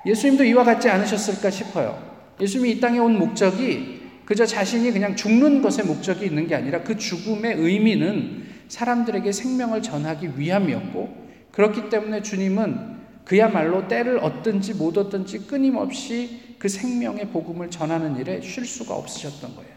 예수님도 0.07 0.45
이와 0.45 0.65
같지 0.65 0.89
않으셨을까 0.89 1.51
싶어요. 1.51 2.03
예수님이 2.41 2.73
이 2.73 2.81
땅에 2.81 2.99
온 2.99 3.19
목적이 3.19 3.99
그저 4.25 4.45
자신이 4.45 4.93
그냥 4.93 5.17
죽는 5.17 5.63
것에 5.63 5.83
목적이 5.83 6.27
있는 6.27 6.47
게 6.47 6.55
아니라 6.55 6.83
그 6.83 6.97
죽음의 6.97 7.55
의미는 7.57 8.47
사람들에게 8.69 9.33
생명을 9.33 9.83
전하기 9.83 10.39
위함이었고 10.39 11.29
그렇기 11.51 11.89
때문에 11.89 12.23
주님은 12.23 12.99
그야말로 13.25 13.89
때를 13.89 14.19
얻든지 14.19 14.75
못 14.75 14.97
얻든지 14.97 15.47
끊임없이 15.47 16.57
그 16.59 16.69
생명의 16.69 17.29
복음을 17.29 17.71
전하는 17.71 18.19
일에 18.19 18.41
쉴 18.41 18.65
수가 18.65 18.95
없으셨던 18.95 19.55
거예요. 19.55 19.71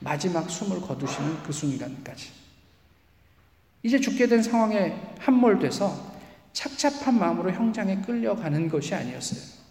마지막 0.00 0.48
숨을 0.50 0.80
거두시는 0.80 1.42
그 1.44 1.52
순간까지. 1.52 2.30
이제 3.82 4.00
죽게 4.00 4.26
된 4.26 4.42
상황에 4.42 4.94
함몰돼서 5.18 6.13
착잡한 6.54 7.18
마음으로 7.18 7.50
형장에 7.52 7.96
끌려가는 7.96 8.68
것이 8.70 8.94
아니었어요. 8.94 9.62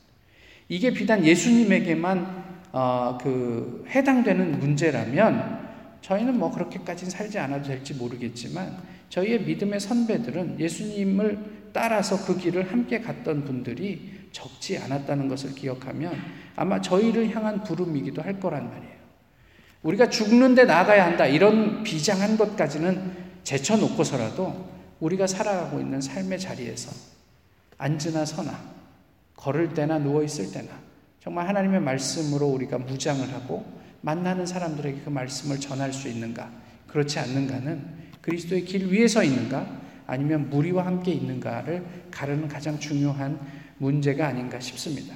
이게 0.69 0.91
비단 0.91 1.26
예수님에게만 1.26 2.43
어, 2.74 3.17
그 3.22 3.86
해당되는 3.89 4.60
문제라면 4.60 5.63
저희는 6.02 6.38
뭐 6.38 6.52
그렇게까지는 6.52 7.10
살지 7.10 7.39
않아도 7.39 7.67
될지 7.67 7.93
모르겠지만 7.93 8.78
저희의 9.10 9.43
믿음의 9.43 9.80
선배들은 9.80 10.60
예수님을 10.60 11.69
따라서 11.72 12.24
그 12.26 12.38
길을 12.38 12.72
함께 12.72 13.00
갔던 13.00 13.46
분들이 13.46 14.28
적지 14.32 14.78
않았다는 14.78 15.28
것을 15.28 15.56
기억하면 15.56 16.13
아마 16.56 16.82
저희를 16.82 17.34
향한 17.36 17.63
부름이기도 17.63 18.22
할 18.22 18.39
거란 18.39 18.69
말이에요. 18.69 18.93
우리가 19.84 20.10
죽는데 20.10 20.65
나가야 20.65 21.06
한다 21.06 21.26
이런 21.26 21.84
비장한 21.84 22.38
것까지는 22.38 23.12
제쳐놓고서라도 23.43 24.73
우리가 25.04 25.28
살아가고 25.28 25.82
있는 25.82 26.00
삶의 26.00 26.39
자리에서 26.39 26.92
앉으나 27.78 28.24
서나 28.24 28.74
걸을 29.36 29.74
때나 29.74 30.00
누워 30.00 30.24
있을 30.24 30.52
때나 30.52 30.82
정말 31.20 31.48
하나님의 31.50 31.82
말씀으로 31.82 32.48
우리가 32.48 32.78
무장을 32.78 33.34
하고 33.34 33.66
만나는 34.02 34.46
사람들에게 34.46 35.02
그 35.02 35.10
말씀을 35.10 35.60
전할 35.60 35.92
수 35.92 36.08
있는가? 36.08 36.50
그렇지 36.88 37.20
않는가는 37.20 38.04
그리스도의 38.22 38.63
길 38.63 38.88
위에 38.88 39.08
서 39.08 39.24
있는가? 39.24 39.82
아니면 40.08 40.50
무리와 40.50 40.86
함께 40.86 41.12
있는가를 41.12 42.10
가르는 42.12 42.48
가장 42.48 42.80
중요한 42.80 43.39
문제가 43.78 44.28
아닌가 44.28 44.60
싶습니다. 44.60 45.16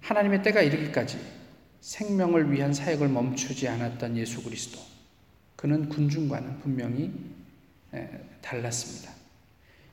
하나님의 0.00 0.42
때가 0.42 0.62
이르기까지 0.62 1.18
생명을 1.80 2.52
위한 2.52 2.72
사역을 2.72 3.08
멈추지 3.08 3.68
않았던 3.68 4.16
예수 4.16 4.42
그리스도. 4.42 4.95
그는 5.56 5.88
군중과는 5.88 6.60
분명히 6.60 7.12
달랐습니다. 8.42 9.12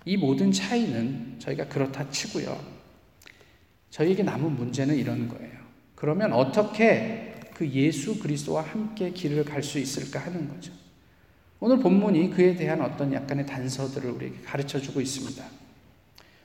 이 0.05 0.17
모든 0.17 0.51
차이는 0.51 1.37
저희가 1.39 1.67
그렇다 1.67 2.09
치고요. 2.09 2.59
저희에게 3.89 4.23
남은 4.23 4.55
문제는 4.55 4.95
이런 4.95 5.29
거예요. 5.29 5.53
그러면 5.95 6.33
어떻게 6.33 7.39
그 7.53 7.69
예수 7.69 8.19
그리스도와 8.19 8.63
함께 8.63 9.11
길을 9.11 9.45
갈 9.45 9.63
수 9.63 9.79
있을까 9.79 10.19
하는 10.19 10.49
거죠. 10.49 10.73
오늘 11.59 11.79
본문이 11.79 12.31
그에 12.31 12.55
대한 12.55 12.81
어떤 12.81 13.13
약간의 13.13 13.45
단서들을 13.45 14.09
우리에게 14.09 14.41
가르쳐 14.41 14.81
주고 14.81 14.99
있습니다. 14.99 15.45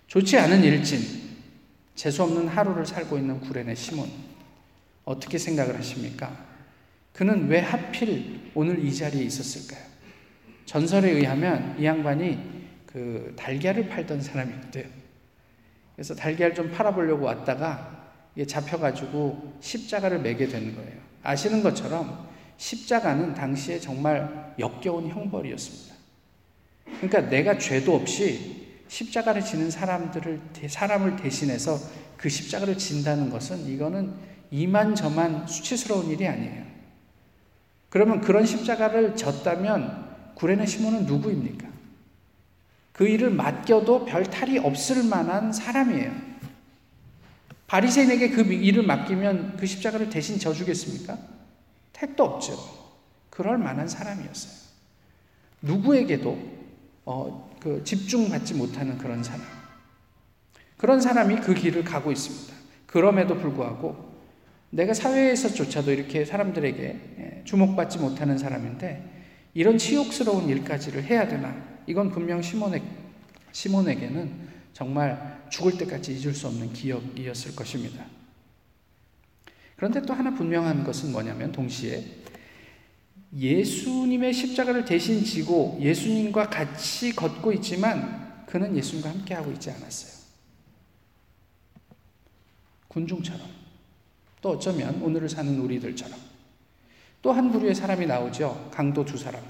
좋지 0.07 0.38
않은 0.38 0.62
일진, 0.62 1.00
재수없는 1.96 2.46
하루를 2.46 2.87
살고 2.87 3.18
있는 3.18 3.40
구레네 3.40 3.74
시몬. 3.74 4.09
어떻게 5.04 5.38
생각을 5.38 5.76
하십니까? 5.76 6.46
그는 7.12 7.49
왜 7.49 7.61
하필 7.61 8.51
오늘 8.55 8.85
이 8.85 8.94
자리에 8.94 9.23
있었을까요? 9.25 9.87
전설에 10.66 11.11
의하면 11.11 11.77
이 11.79 11.85
양반이 11.85 12.38
그 12.87 13.35
달걀을 13.37 13.88
팔던 13.88 14.21
사람이었대요. 14.21 14.85
그래서 15.94 16.14
달걀 16.14 16.55
좀 16.55 16.71
팔아보려고 16.71 17.25
왔다가 17.25 18.12
잡혀가지고 18.47 19.59
십자가를 19.61 20.21
매게 20.21 20.47
되는 20.47 20.75
거예요. 20.75 20.92
아시는 21.23 21.62
것처럼 21.62 22.29
십자가는 22.57 23.35
당시에 23.35 23.81
정말 23.81 24.55
역겨운 24.59 25.09
형벌이었습니다. 25.09 25.94
그러니까 27.01 27.21
내가 27.29 27.59
죄도 27.59 27.94
없이 27.94 28.66
십자가를 28.88 29.44
지는 29.44 29.71
사람들을 29.71 30.40
사람을 30.68 31.16
대신해서 31.16 31.79
그 32.16 32.29
십자가를 32.29 32.77
진다는 32.79 33.31
것은 33.31 33.66
이거는 33.66 34.14
이만저만 34.51 35.47
수치스러운 35.47 36.11
일이 36.11 36.27
아니에요. 36.27 36.67
그러면 37.88 38.20
그런 38.20 38.44
십자가를 38.44 39.16
졌다면 39.16 40.35
구레네 40.35 40.66
시몬은 40.66 41.07
누구입니까? 41.07 41.68
그 42.92 43.07
일을 43.07 43.31
맡겨도 43.31 44.05
별 44.05 44.24
탈이 44.24 44.59
없을 44.59 45.05
만한 45.05 45.53
사람이에요. 45.53 46.12
바리새인에게 47.66 48.31
그 48.31 48.42
일을 48.42 48.83
맡기면 48.83 49.57
그 49.57 49.66
십자가를 49.66 50.11
대신 50.11 50.38
져주겠습니까? 50.38 51.18
택도 51.92 52.24
없죠. 52.24 52.57
그럴 53.31 53.59
만한 53.59 53.88
사람이었어요. 53.88 54.53
누구에게도 55.62 56.38
어, 57.05 57.57
그 57.61 57.83
집중받지 57.85 58.55
못하는 58.55 58.98
그런 58.98 59.22
사람. 59.22 59.42
그런 60.77 61.01
사람이 61.01 61.37
그 61.37 61.55
길을 61.55 61.85
가고 61.85 62.11
있습니다. 62.11 62.55
그럼에도 62.87 63.37
불구하고 63.37 64.08
내가 64.70 64.92
사회에서조차도 64.92 65.92
이렇게 65.92 66.24
사람들에게 66.24 66.83
예, 67.18 67.42
주목받지 67.44 67.98
못하는 67.98 68.37
사람인데 68.37 69.02
이런 69.54 69.78
치욕스러운 69.78 70.48
일까지를 70.48 71.04
해야 71.04 71.26
되나? 71.26 71.57
이건 71.87 72.11
분명 72.11 72.42
시몬에, 72.42 72.83
시몬에게는 73.52 74.48
정말 74.74 75.46
죽을 75.50 75.78
때까지 75.78 76.12
잊을 76.12 76.35
수 76.35 76.46
없는 76.46 76.72
기억이었을 76.72 77.57
것입니다. 77.57 78.04
그런데 79.76 80.02
또 80.02 80.12
하나 80.12 80.35
분명한 80.35 80.85
것은 80.85 81.12
뭐냐면 81.12 81.50
동시에 81.50 82.04
예수님의 83.35 84.33
십자가를 84.33 84.85
대신 84.85 85.24
지고 85.24 85.78
예수님과 85.81 86.50
같이 86.50 87.14
걷고 87.14 87.52
있지만 87.54 88.44
그는 88.46 88.76
예수님과 88.76 89.11
함께하고 89.11 89.52
있지 89.52 89.70
않았어요. 89.70 90.18
군중처럼 92.88 93.58
또 94.40 94.51
어쩌면 94.51 95.01
오늘을 95.03 95.29
사는 95.29 95.59
우리들처럼 95.59 96.18
또 97.22 97.33
한 97.33 97.51
부류의 97.51 97.74
사람이 97.74 98.07
나오죠. 98.07 98.70
강도 98.72 99.05
두 99.05 99.18
사람. 99.18 99.42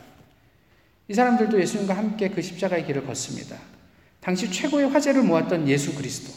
이 1.08 1.14
사람들도 1.14 1.60
예수님과 1.60 1.96
함께 1.96 2.28
그 2.28 2.42
십자가의 2.42 2.86
길을 2.86 3.06
걷습니다. 3.06 3.56
당시 4.20 4.50
최고의 4.50 4.88
화제를 4.88 5.22
모았던 5.22 5.68
예수 5.68 5.94
그리스도. 5.94 6.32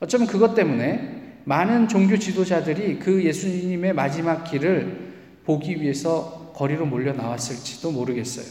어쩌면 0.00 0.26
그것 0.26 0.54
때문에 0.54 1.40
많은 1.44 1.88
종교 1.88 2.16
지도자들이 2.16 2.98
그 2.98 3.24
예수님의 3.24 3.94
마지막 3.94 4.44
길을 4.44 5.12
보기 5.44 5.80
위해서 5.80 6.52
거리로 6.54 6.86
몰려 6.86 7.12
나왔을지도 7.12 7.90
모르겠어요. 7.90 8.46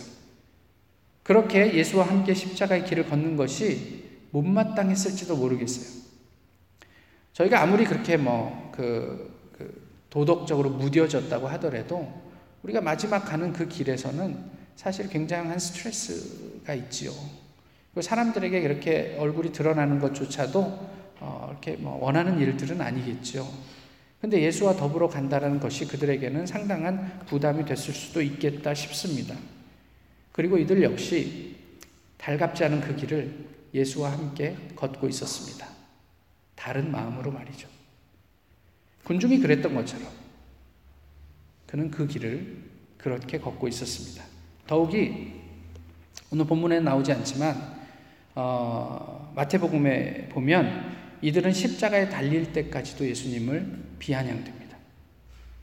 그렇게 1.23 1.73
예수와 1.73 2.07
함께 2.07 2.33
십자가의 2.33 2.85
길을 2.85 3.07
걷는 3.07 3.37
것이 3.37 4.03
못마땅했을지도 4.31 5.37
모르겠어요. 5.37 6.01
저희가 7.33 7.61
아무리 7.61 7.85
그렇게 7.85 8.17
뭐, 8.17 8.71
그, 8.75 8.81
그 8.81 9.30
도덕적으로 10.11 10.69
무뎌졌다고 10.69 11.47
하더라도 11.47 12.07
우리가 12.61 12.81
마지막 12.81 13.21
가는 13.21 13.51
그 13.51 13.67
길에서는 13.67 14.37
사실 14.75 15.09
굉장한 15.09 15.57
스트레스가 15.57 16.75
있지요. 16.75 17.11
사람들에게 17.99 18.59
이렇게 18.59 19.15
얼굴이 19.19 19.51
드러나는 19.51 19.99
것조차도 19.99 20.89
어, 21.19 21.47
이렇게 21.51 21.73
뭐 21.77 21.97
원하는 22.03 22.39
일들은 22.39 22.79
아니겠죠. 22.81 23.47
근데 24.19 24.41
예수와 24.41 24.75
더불어 24.75 25.07
간다는 25.07 25.59
것이 25.59 25.87
그들에게는 25.87 26.45
상당한 26.45 27.21
부담이 27.25 27.65
됐을 27.65 27.93
수도 27.93 28.21
있겠다 28.21 28.73
싶습니다. 28.73 29.35
그리고 30.31 30.57
이들 30.57 30.83
역시 30.83 31.55
달갑지 32.17 32.63
않은 32.65 32.81
그 32.81 32.95
길을 32.95 33.33
예수와 33.73 34.11
함께 34.11 34.55
걷고 34.75 35.07
있었습니다. 35.07 35.67
다른 36.55 36.91
마음으로 36.91 37.31
말이죠. 37.31 37.67
군중이 39.11 39.39
그랬던 39.39 39.75
것처럼 39.75 40.07
그는 41.67 41.91
그 41.91 42.07
길을 42.07 42.55
그렇게 42.97 43.39
걷고 43.39 43.67
있었습니다. 43.67 44.23
더욱이 44.65 45.33
오늘 46.31 46.45
본문에 46.45 46.79
나오지 46.79 47.11
않지만 47.11 47.81
어, 48.35 49.33
마태복음에 49.35 50.29
보면 50.29 50.95
이들은 51.21 51.51
십자가에 51.51 52.07
달릴 52.07 52.53
때까지도 52.53 53.05
예수님을 53.05 53.97
비아냥됩니다. 53.99 54.77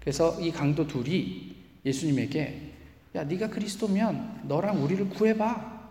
그래서 0.00 0.38
이 0.42 0.50
강도 0.50 0.86
둘이 0.86 1.56
예수님에게 1.86 2.72
야 3.14 3.24
네가 3.24 3.48
그리스도면 3.48 4.42
너랑 4.44 4.84
우리를 4.84 5.08
구해봐 5.08 5.88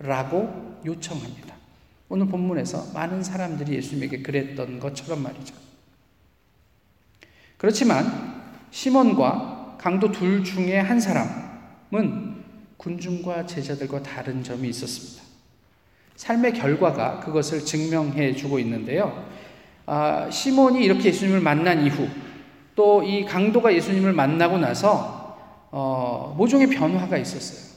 라고 0.00 0.80
요청합니다. 0.84 1.54
오늘 2.08 2.26
본문에서 2.26 2.92
많은 2.92 3.22
사람들이 3.22 3.76
예수님에게 3.76 4.22
그랬던 4.22 4.80
것처럼 4.80 5.22
말이죠. 5.22 5.65
그렇지만 7.56 8.42
시몬과 8.70 9.76
강도 9.78 10.10
둘 10.12 10.44
중에 10.44 10.78
한 10.78 11.00
사람은 11.00 12.44
군중과 12.76 13.46
제자들과 13.46 14.02
다른 14.02 14.42
점이 14.42 14.68
있었습니다. 14.68 15.22
삶의 16.16 16.54
결과가 16.54 17.20
그것을 17.20 17.64
증명해 17.64 18.36
주고 18.36 18.58
있는데요. 18.58 19.26
아, 19.86 20.28
시몬이 20.30 20.84
이렇게 20.84 21.08
예수님을 21.08 21.40
만난 21.40 21.84
이후 21.86 22.08
또 22.74 23.02
이 23.02 23.24
강도가 23.24 23.74
예수님을 23.74 24.12
만나고 24.12 24.58
나서 24.58 25.38
어, 25.70 26.34
모종의 26.36 26.68
변화가 26.68 27.16
있었어요. 27.16 27.76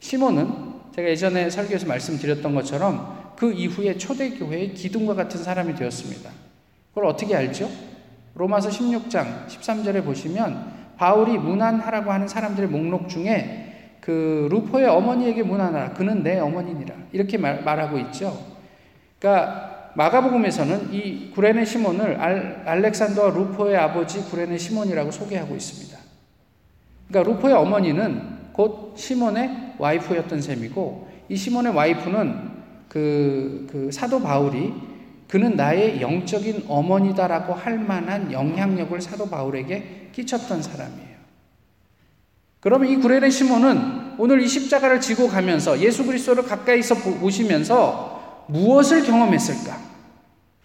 시몬은 0.00 0.76
제가 0.94 1.08
예전에 1.08 1.50
설교에서 1.50 1.86
말씀드렸던 1.86 2.54
것처럼 2.54 3.34
그 3.36 3.52
이후에 3.52 3.96
초대교회의 3.96 4.74
기둥과 4.74 5.14
같은 5.14 5.42
사람이 5.42 5.74
되었습니다. 5.74 6.30
그걸 6.90 7.06
어떻게 7.06 7.34
알죠? 7.34 7.70
로마서 8.36 8.68
16장 8.68 9.46
13절에 9.48 10.04
보시면 10.04 10.72
바울이 10.96 11.38
문안하라고 11.38 12.12
하는 12.12 12.28
사람들의 12.28 12.68
목록 12.68 13.08
중에 13.08 13.96
그 14.00 14.48
루포의 14.50 14.86
어머니에게 14.86 15.42
문안하라. 15.42 15.92
그는 15.94 16.22
내 16.22 16.38
어머니니라. 16.38 16.94
이렇게 17.12 17.38
말, 17.38 17.62
말하고 17.64 17.98
있죠. 17.98 18.38
그러니까 19.18 19.90
마가복음에서는 19.94 20.92
이 20.92 21.30
구레네 21.34 21.64
시몬을 21.64 22.20
알, 22.20 22.62
알렉산더와 22.66 23.30
루포의 23.30 23.76
아버지 23.76 24.20
구레네 24.20 24.58
시몬이라고 24.58 25.10
소개하고 25.10 25.54
있습니다. 25.56 25.98
그러니까 27.08 27.32
루포의 27.32 27.54
어머니는 27.54 28.36
곧 28.52 28.94
시몬의 28.96 29.74
와이프였던 29.78 30.40
셈이고 30.40 31.08
이 31.28 31.36
시몬의 31.36 31.74
와이프는 31.74 32.56
그, 32.88 33.66
그 33.70 33.90
사도 33.90 34.20
바울이 34.20 34.72
그는 35.28 35.56
나의 35.56 36.00
영적인 36.00 36.64
어머니다라고 36.68 37.52
할 37.52 37.78
만한 37.78 38.32
영향력을 38.32 39.00
사도 39.00 39.28
바울에게 39.28 40.10
끼쳤던 40.12 40.62
사람이에요. 40.62 41.16
그러면 42.60 42.88
이 42.90 42.96
구레네 42.96 43.30
시몬은 43.30 44.14
오늘 44.18 44.40
이 44.40 44.48
십자가를 44.48 45.00
지고 45.00 45.28
가면서 45.28 45.80
예수 45.80 46.04
그리스도를 46.04 46.44
가까이서 46.44 46.94
보시면서 46.94 48.46
무엇을 48.48 49.04
경험했을까? 49.04 49.76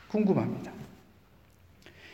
궁금합니다. 0.09 0.71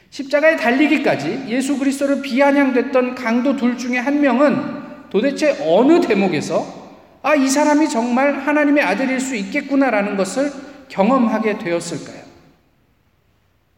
십자가에 0.09 0.55
달리기까지 0.55 1.45
예수 1.47 1.77
그리스도를 1.77 2.21
비아냥됐던 2.21 3.15
강도 3.15 3.55
둘 3.55 3.77
중에 3.77 3.97
한 3.97 4.21
명은 4.21 5.09
도대체 5.09 5.57
어느 5.65 6.01
대목에서 6.01 6.87
아, 7.23 7.35
이 7.35 7.47
사람이 7.49 7.89
정말 7.89 8.39
하나님의 8.39 8.83
아들일 8.83 9.19
수 9.19 9.35
있겠구나라는 9.35 10.15
것을 10.15 10.51
경험하게 10.87 11.57
되었을까요? 11.57 12.26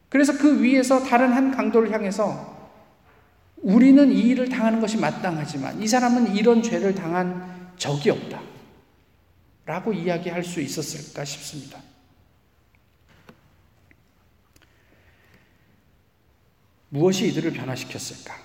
그래서 0.10 0.38
그 0.38 0.62
위에서 0.62 1.04
다른 1.04 1.32
한 1.32 1.52
강도를 1.52 1.91
향해서 1.91 2.58
우리는 3.58 4.12
이 4.12 4.19
일을 4.19 4.50
당하는 4.50 4.82
것이 4.82 4.98
마땅하지만 4.98 5.82
이 5.82 5.88
사람은 5.88 6.36
이런 6.36 6.62
죄를 6.63 6.95
당한 6.95 7.72
적이 7.78 8.12
없다. 8.12 8.41
라고 9.65 9.93
이야기할 9.93 10.43
수 10.43 10.62
있었을까 10.62 11.24
싶습니다. 11.24 11.80
무엇이 16.89 17.28
이들을 17.28 17.54
변화시켰을까? 17.54 18.36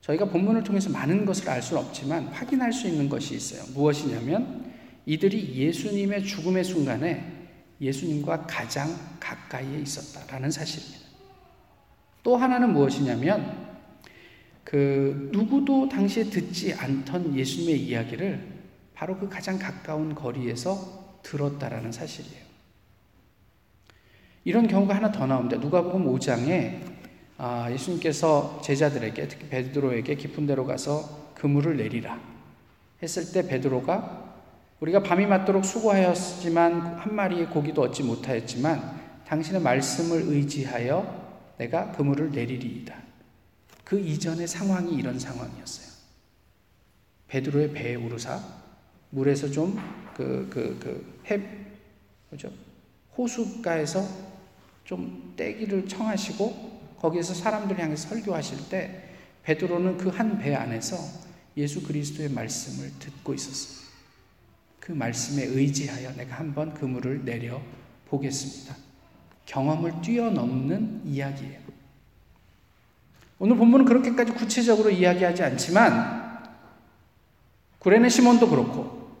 저희가 0.00 0.24
본문을 0.26 0.64
통해서 0.64 0.90
많은 0.90 1.24
것을 1.24 1.48
알 1.48 1.62
수는 1.62 1.80
없지만 1.82 2.26
확인할 2.26 2.72
수 2.72 2.88
있는 2.88 3.08
것이 3.08 3.36
있어요. 3.36 3.62
무엇이냐면 3.72 4.72
이들이 5.06 5.54
예수님의 5.54 6.24
죽음의 6.24 6.64
순간에 6.64 7.43
예수님과 7.80 8.46
가장 8.46 8.88
가까이에 9.20 9.78
있었다라는 9.80 10.50
사실입니다. 10.50 11.04
또 12.22 12.36
하나는 12.36 12.72
무엇이냐면 12.72 13.74
그 14.64 15.30
누구도 15.32 15.88
당시에 15.88 16.24
듣지 16.24 16.72
않던 16.72 17.36
예수님의 17.36 17.80
이야기를 17.80 18.54
바로 18.94 19.18
그 19.18 19.28
가장 19.28 19.58
가까운 19.58 20.14
거리에서 20.14 21.20
들었다라는 21.22 21.92
사실이에요. 21.92 22.44
이런 24.44 24.66
경우가 24.66 24.94
하나 24.94 25.10
더 25.10 25.26
나옵니다. 25.26 25.56
누가복음 25.56 26.06
5장에 26.06 26.94
아, 27.36 27.68
예수님께서 27.70 28.60
제자들에게 28.62 29.28
특히 29.28 29.48
베드로에게 29.48 30.14
깊은 30.14 30.46
데로 30.46 30.66
가서 30.66 31.32
그물을 31.34 31.76
내리라 31.76 32.18
했을 33.02 33.32
때 33.32 33.48
베드로가 33.48 34.33
우리가 34.80 35.02
밤이 35.02 35.26
맞도록 35.26 35.64
수고하였지만 35.64 36.98
한 36.98 37.14
마리의 37.14 37.46
고기도 37.50 37.82
얻지 37.82 38.02
못하였지만 38.02 39.00
당신의 39.26 39.60
말씀을 39.62 40.22
의지하여 40.22 41.54
내가 41.58 41.92
그물을 41.92 42.30
내리리이다. 42.32 42.94
그 43.84 43.98
이전의 43.98 44.46
상황이 44.48 44.94
이런 44.94 45.18
상황이었어요. 45.18 45.86
베드로의 47.28 47.72
배에 47.72 47.94
오르사 47.96 48.40
물에서 49.10 49.50
좀 49.50 49.78
그 50.14 50.48
그 50.48 50.78
그해 51.24 51.42
뭐죠 52.30 52.48
호숫가에서 53.18 54.06
좀 54.84 55.34
떼기를 55.36 55.88
청하시고 55.88 56.94
거기에서 57.00 57.34
사람들 57.34 57.78
향해 57.80 57.96
설교하실 57.96 58.68
때 58.68 59.08
베드로는 59.42 59.96
그 59.98 60.08
한 60.10 60.38
배 60.38 60.54
안에서 60.54 60.96
예수 61.56 61.82
그리스도의 61.82 62.28
말씀을 62.30 62.92
듣고 63.00 63.34
있었어요. 63.34 63.83
그 64.84 64.92
말씀에 64.92 65.44
의지하여 65.44 66.12
내가 66.12 66.36
한번 66.36 66.74
그물을 66.74 67.24
내려 67.24 67.58
보겠습니다. 68.06 68.76
경험을 69.46 70.02
뛰어넘는 70.02 71.00
이야기예요. 71.06 71.58
오늘 73.38 73.56
본문은 73.56 73.86
그렇게까지 73.86 74.32
구체적으로 74.32 74.90
이야기하지 74.90 75.42
않지만 75.42 76.52
구레네 77.78 78.10
시몬도 78.10 78.50
그렇고 78.50 79.16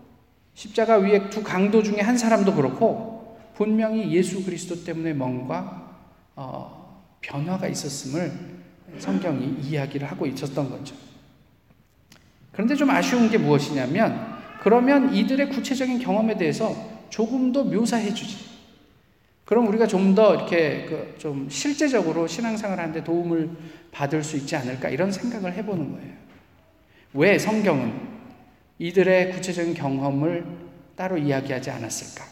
십자가 0.52 0.98
위에 0.98 1.30
두 1.30 1.42
강도 1.42 1.82
중에 1.82 2.02
한 2.02 2.18
사람도 2.18 2.54
그렇고 2.54 3.38
분명히 3.54 4.12
예수 4.12 4.44
그리스도 4.44 4.84
때문에 4.84 5.14
뭔가 5.14 5.98
어, 6.36 7.02
변화가 7.22 7.68
있었음을 7.68 8.30
성경이 8.98 9.60
이야기를 9.62 10.10
하고 10.10 10.26
있었던 10.26 10.68
거죠. 10.68 10.94
그런데 12.52 12.76
좀 12.76 12.90
아쉬운 12.90 13.30
게 13.30 13.38
무엇이냐면 13.38 14.33
그러면 14.64 15.14
이들의 15.14 15.50
구체적인 15.50 15.98
경험에 15.98 16.38
대해서 16.38 16.74
조금 17.10 17.52
더 17.52 17.64
묘사해 17.64 18.14
주지. 18.14 18.38
그럼 19.44 19.66
우리가 19.68 19.86
좀 19.86 20.14
더 20.14 20.34
이렇게 20.34 20.86
그 20.86 21.14
좀 21.18 21.48
실제적으로 21.50 22.26
신앙생활 22.26 22.78
하는데 22.80 23.04
도움을 23.04 23.50
받을 23.92 24.24
수 24.24 24.38
있지 24.38 24.56
않을까 24.56 24.88
이런 24.88 25.12
생각을 25.12 25.52
해보는 25.52 25.92
거예요. 25.92 26.12
왜 27.12 27.38
성경은 27.38 27.92
이들의 28.78 29.32
구체적인 29.32 29.74
경험을 29.74 30.46
따로 30.96 31.18
이야기하지 31.18 31.70
않았을까? 31.70 32.24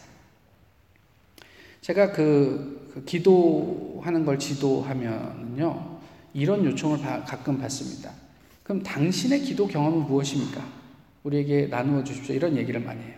제가 1.82 2.12
그, 2.12 2.90
그 2.94 3.04
기도하는 3.04 4.24
걸 4.24 4.38
지도하면요 4.38 6.00
이런 6.32 6.64
요청을 6.64 6.98
바, 6.98 7.24
가끔 7.24 7.58
받습니다. 7.58 8.10
그럼 8.62 8.82
당신의 8.82 9.40
기도 9.40 9.66
경험은 9.66 10.06
무엇입니까? 10.06 10.81
우리에게 11.22 11.66
나누어 11.70 12.02
주십시오. 12.04 12.34
이런 12.34 12.56
얘기를 12.56 12.80
많이 12.80 13.02
해요. 13.02 13.14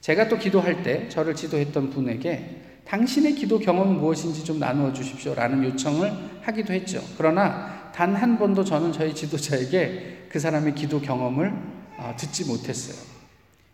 제가 0.00 0.28
또 0.28 0.38
기도할 0.38 0.82
때 0.82 1.08
저를 1.08 1.34
지도했던 1.34 1.90
분에게 1.90 2.62
당신의 2.84 3.34
기도 3.34 3.58
경험은 3.58 3.98
무엇인지 4.00 4.44
좀 4.44 4.58
나누어 4.58 4.92
주십시오. 4.92 5.34
라는 5.34 5.62
요청을 5.64 6.12
하기도 6.42 6.72
했죠. 6.72 7.02
그러나 7.16 7.90
단 7.92 8.14
한 8.14 8.38
번도 8.38 8.64
저는 8.64 8.92
저희 8.92 9.14
지도자에게 9.14 10.26
그 10.28 10.38
사람의 10.38 10.74
기도 10.74 11.00
경험을 11.00 11.52
어, 11.98 12.14
듣지 12.16 12.44
못했어요. 12.44 12.96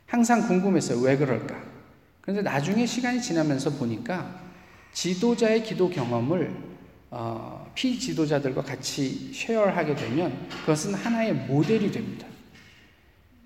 항상 0.06 0.46
궁금했어요. 0.46 0.98
왜 1.00 1.16
그럴까? 1.16 1.54
그런데 2.22 2.40
나중에 2.42 2.86
시간이 2.86 3.20
지나면서 3.20 3.70
보니까 3.70 4.40
지도자의 4.92 5.62
기도 5.62 5.90
경험을 5.90 6.56
어, 7.10 7.70
피지도자들과 7.74 8.62
같이 8.62 9.30
쉐어하게 9.34 9.94
되면 9.94 10.48
그것은 10.60 10.94
하나의 10.94 11.34
모델이 11.34 11.90
됩니다. 11.92 12.26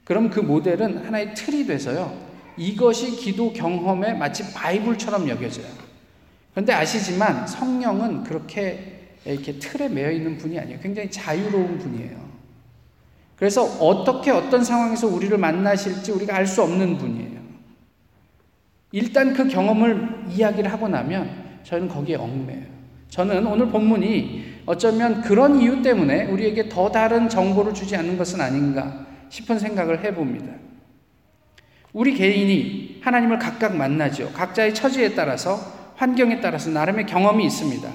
그럼 0.09 0.31
그 0.31 0.41
모델은 0.41 1.05
하나의 1.05 1.35
틀이 1.35 1.67
돼서요. 1.67 2.19
이것이 2.57 3.11
기도 3.11 3.53
경험에 3.53 4.15
마치 4.15 4.55
바이블처럼 4.55 5.29
여겨져요. 5.29 5.67
그런데 6.53 6.73
아시지만 6.73 7.47
성령은 7.47 8.25
그렇게 8.25 9.11
이렇게 9.27 9.59
틀에 9.59 9.87
매여 9.91 10.11
있는 10.11 10.39
분이 10.39 10.59
아니에요. 10.59 10.81
굉장히 10.81 11.11
자유로운 11.11 11.77
분이에요. 11.77 12.27
그래서 13.37 13.65
어떻게 13.65 14.31
어떤 14.31 14.65
상황에서 14.65 15.07
우리를 15.07 15.37
만나실지 15.37 16.11
우리가 16.13 16.37
알 16.37 16.47
수 16.47 16.63
없는 16.63 16.97
분이에요. 16.97 17.39
일단 18.93 19.35
그 19.35 19.47
경험을 19.47 20.25
이야기를 20.31 20.73
하고 20.73 20.89
나면 20.89 21.61
저는 21.65 21.87
거기에 21.87 22.17
얽매요. 22.17 22.63
저는 23.11 23.47
오늘 23.47 23.69
본문이 23.69 24.63
어쩌면 24.65 25.21
그런 25.21 25.61
이유 25.61 25.83
때문에 25.83 26.25
우리에게 26.29 26.71
더 26.71 26.91
다른 26.91 27.29
정보를 27.29 27.75
주지 27.75 27.95
않는 27.95 28.17
것은 28.17 28.41
아닌가 28.41 29.07
싶은 29.29 29.59
생각을 29.59 30.05
해봅니다. 30.05 30.53
우리 31.93 32.15
개인이 32.15 33.01
하나님을 33.03 33.39
각각 33.39 33.77
만나죠. 33.77 34.33
각자의 34.33 34.75
처지에 34.75 35.15
따라서 35.15 35.59
환경에 35.97 36.41
따라서 36.41 36.71
나름의 36.71 37.07
경험이 37.07 37.45
있습니다. 37.47 37.89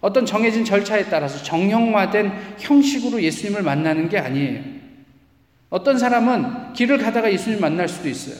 어떤 0.00 0.24
정해진 0.24 0.64
절차에 0.64 1.06
따라서 1.06 1.42
정형화된 1.42 2.32
형식으로 2.58 3.22
예수님을 3.22 3.62
만나는 3.62 4.08
게 4.08 4.18
아니에요. 4.18 4.62
어떤 5.68 5.98
사람은 5.98 6.72
길을 6.72 6.98
가다가 6.98 7.30
예수님 7.30 7.60
만날 7.60 7.88
수도 7.88 8.08
있어요. 8.08 8.36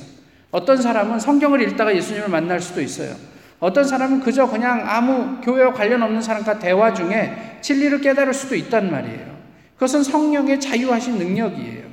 어떤 0.51 0.79
사람은 0.79 1.21
성경을 1.21 1.63
읽다가 1.63 1.95
예수님을 1.95 2.29
만날 2.29 2.61
수도 2.61 2.81
있어요. 2.81 3.15
어떤 3.61 3.85
사람은 3.85 4.21
그저 4.21 4.49
그냥 4.49 4.83
아무 4.89 5.41
교회와 5.43 5.75
관련 5.75 6.03
없는 6.03 6.23
사람과 6.23 6.59
대화 6.59 6.95
중에 6.95 7.59
진리를 7.61 8.01
깨달을 8.01 8.33
수도 8.33 8.57
있단 8.57 8.91
말이에요. 8.91 9.39
그것은 9.75 10.03
성령의 10.03 10.61
자유하신 10.61 11.19
능력이에요. 11.19 11.91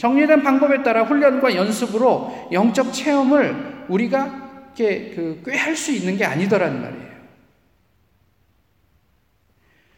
정리된 0.00 0.42
방법에 0.42 0.82
따라 0.82 1.04
훈련과 1.04 1.54
연습으로 1.54 2.48
영적 2.52 2.90
체험을 2.94 3.84
우리가 3.90 4.72
이렇게 4.74 5.10
그꽤할 5.14 5.76
수 5.76 5.92
있는 5.92 6.16
게 6.16 6.24
아니더란 6.24 6.80
말이에요. 6.80 7.10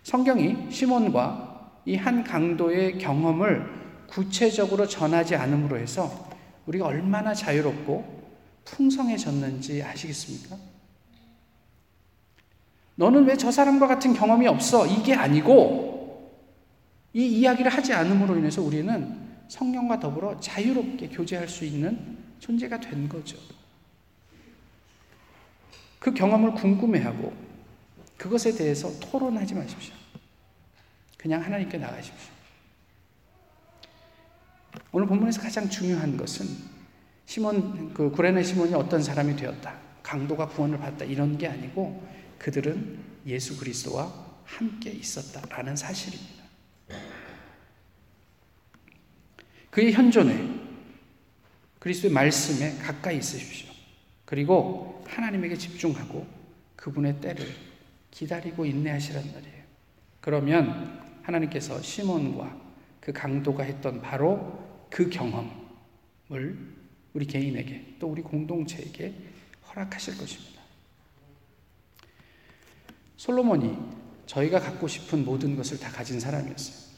성경이 0.02 0.72
시몬과 0.72 1.50
이 1.84 1.94
한 1.94 2.24
강도의 2.24 2.98
경험을 2.98 3.64
구체적으로 4.08 4.88
전하지 4.88 5.36
않음으로 5.36 5.78
해서 5.78 6.10
우리가 6.66 6.86
얼마나 6.86 7.32
자유롭고 7.32 8.22
풍성해졌는지 8.64 9.84
아시겠습니까? 9.84 10.56
너는 12.96 13.24
왜 13.24 13.36
저 13.36 13.52
사람과 13.52 13.86
같은 13.86 14.14
경험이 14.14 14.48
없어? 14.48 14.84
이게 14.84 15.14
아니고 15.14 16.32
이 17.12 17.24
이야기를 17.24 17.70
하지 17.70 17.92
않음으로 17.92 18.36
인해서 18.36 18.62
우리는 18.62 19.21
성령과 19.52 20.00
더불어 20.00 20.40
자유롭게 20.40 21.10
교제할 21.10 21.46
수 21.46 21.66
있는 21.66 22.16
존재가 22.38 22.80
된 22.80 23.06
거죠. 23.06 23.36
그 25.98 26.14
경험을 26.14 26.54
궁금해하고 26.54 27.34
그것에 28.16 28.52
대해서 28.54 28.90
토론하지 28.98 29.54
마십시오. 29.54 29.94
그냥 31.18 31.44
하나님께 31.44 31.76
나가십시오. 31.76 32.32
오늘 34.90 35.06
본문에서 35.06 35.42
가장 35.42 35.68
중요한 35.68 36.16
것은 36.16 36.46
시몬 37.26 37.92
그 37.92 38.10
구레네 38.10 38.42
시몬이 38.42 38.72
어떤 38.72 39.02
사람이 39.02 39.36
되었다. 39.36 39.78
강도가 40.02 40.48
구원을 40.48 40.78
받다 40.78 41.04
이런 41.04 41.36
게 41.36 41.46
아니고 41.46 42.02
그들은 42.38 42.98
예수 43.26 43.58
그리스도와 43.58 44.10
함께 44.46 44.90
있었다라는 44.92 45.76
사실입니다. 45.76 46.41
그의 49.72 49.94
현존에 49.94 50.60
그리스도의 51.78 52.12
말씀에 52.12 52.76
가까이 52.76 53.16
있으십시오. 53.16 53.72
그리고 54.26 55.02
하나님에게 55.08 55.56
집중하고 55.56 56.26
그분의 56.76 57.22
때를 57.22 57.46
기다리고 58.10 58.66
인내하시란 58.66 59.32
말이에요. 59.32 59.62
그러면 60.20 61.00
하나님께서 61.22 61.80
시몬과 61.80 62.60
그 63.00 63.14
강도가 63.14 63.64
했던 63.64 64.02
바로 64.02 64.86
그 64.90 65.08
경험을 65.08 65.54
우리 67.14 67.26
개인에게 67.26 67.96
또 67.98 68.08
우리 68.08 68.20
공동체에게 68.20 69.14
허락하실 69.68 70.18
것입니다. 70.18 70.60
솔로몬이 73.16 73.74
저희가 74.26 74.60
갖고 74.60 74.86
싶은 74.86 75.24
모든 75.24 75.56
것을 75.56 75.80
다 75.80 75.90
가진 75.90 76.20
사람이었어요. 76.20 76.91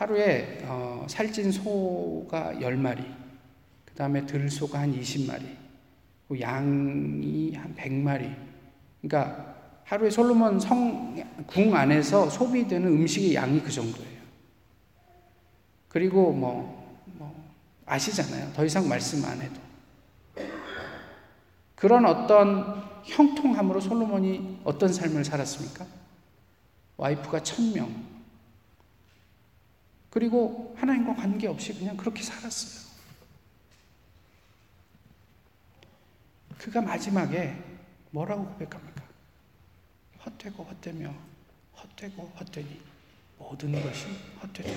하루에 0.00 0.60
어, 0.64 1.04
살찐 1.10 1.52
소가 1.52 2.54
10마리, 2.54 3.04
그 3.84 3.94
다음에 3.94 4.24
들소가 4.24 4.80
한 4.80 4.98
20마리, 4.98 5.44
양이 6.40 7.54
한 7.54 7.74
100마리. 7.74 8.34
그러니까 9.02 9.56
하루에 9.84 10.08
솔로몬 10.08 10.58
성, 10.58 11.22
궁 11.46 11.76
안에서 11.76 12.30
소비되는 12.30 12.88
음식의 12.88 13.34
양이 13.34 13.60
그 13.60 13.70
정도예요. 13.70 14.22
그리고 15.88 16.32
뭐, 16.32 16.98
뭐, 17.18 17.52
아시잖아요. 17.84 18.54
더 18.54 18.64
이상 18.64 18.88
말씀 18.88 19.22
안 19.26 19.38
해도. 19.42 19.60
그런 21.74 22.06
어떤 22.06 22.84
형통함으로 23.04 23.80
솔로몬이 23.80 24.60
어떤 24.64 24.90
삶을 24.90 25.26
살았습니까? 25.26 25.84
와이프가 26.96 27.42
천명, 27.42 28.09
그리고 30.10 30.74
하나님과 30.78 31.14
관계없이 31.14 31.72
그냥 31.74 31.96
그렇게 31.96 32.22
살았어요. 32.22 32.90
그가 36.58 36.80
마지막에 36.80 37.56
뭐라고 38.10 38.44
고백합니까? 38.46 39.04
헛되고 40.26 40.62
헛되며 40.64 41.14
헛되고 41.76 42.32
헛되니 42.38 42.80
모든 43.38 43.72
것이 43.82 44.06
헛되다. 44.42 44.70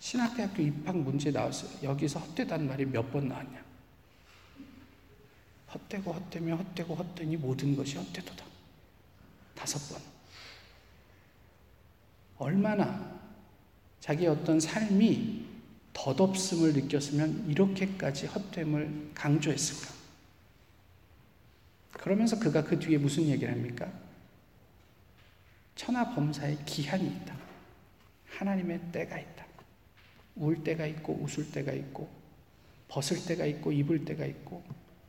신학대학교 0.00 0.62
입학 0.62 0.96
문제 0.96 1.30
나왔어요. 1.30 1.70
여기서 1.82 2.18
헛되다는 2.20 2.66
말이 2.68 2.84
몇 2.84 3.10
번 3.10 3.28
나왔냐? 3.28 3.64
헛되고 5.74 6.12
헛되며 6.12 6.56
헛되고 6.56 6.94
헛되니 6.94 7.36
모든 7.36 7.76
것이 7.76 7.96
헛되도다. 7.96 8.44
다섯 9.54 9.78
번. 9.92 10.15
얼마나 12.38 13.20
자기 14.00 14.26
어떤 14.26 14.60
삶이 14.60 15.46
덧없음을 15.92 16.74
느꼈으면 16.74 17.46
이렇게까지 17.48 18.26
헛됨을 18.26 19.12
강조했을까? 19.14 19.94
그러면서 21.92 22.38
그가 22.38 22.62
그 22.62 22.78
뒤에 22.78 22.98
무슨 22.98 23.24
얘기를 23.24 23.52
합니까? 23.52 23.90
천하 25.74 26.14
범사에 26.14 26.58
기한이 26.66 27.06
있다. 27.06 27.36
하나님의 28.28 28.80
때가 28.92 29.18
있다. 29.18 29.46
울 30.36 30.62
때가 30.62 30.86
있고 30.86 31.14
웃을 31.22 31.50
때가 31.50 31.72
있고 31.72 32.08
벗을 32.88 33.24
때가 33.26 33.46
있고 33.46 33.72
입을 33.72 34.04
때가 34.04 34.26
있고 34.26 34.62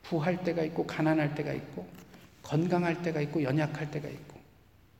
부할 0.03 0.43
때가 0.43 0.63
있고 0.63 0.87
가난할 0.87 1.35
때가 1.35 1.51
있고 1.53 1.87
건강할 2.41 3.01
때가 3.01 3.19
있고 3.21 3.43
연약할 3.43 3.91
때가 3.91 4.07
있고 4.07 4.36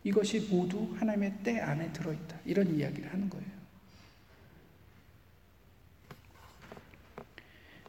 이것이 0.08 0.40
모두 0.50 0.96
하나님의 0.98 1.34
때 1.44 1.60
안에 1.60 1.92
들어있다. 1.92 2.40
이런 2.46 2.74
이야기를 2.74 3.12
하는 3.12 3.30
거예요. 3.30 3.46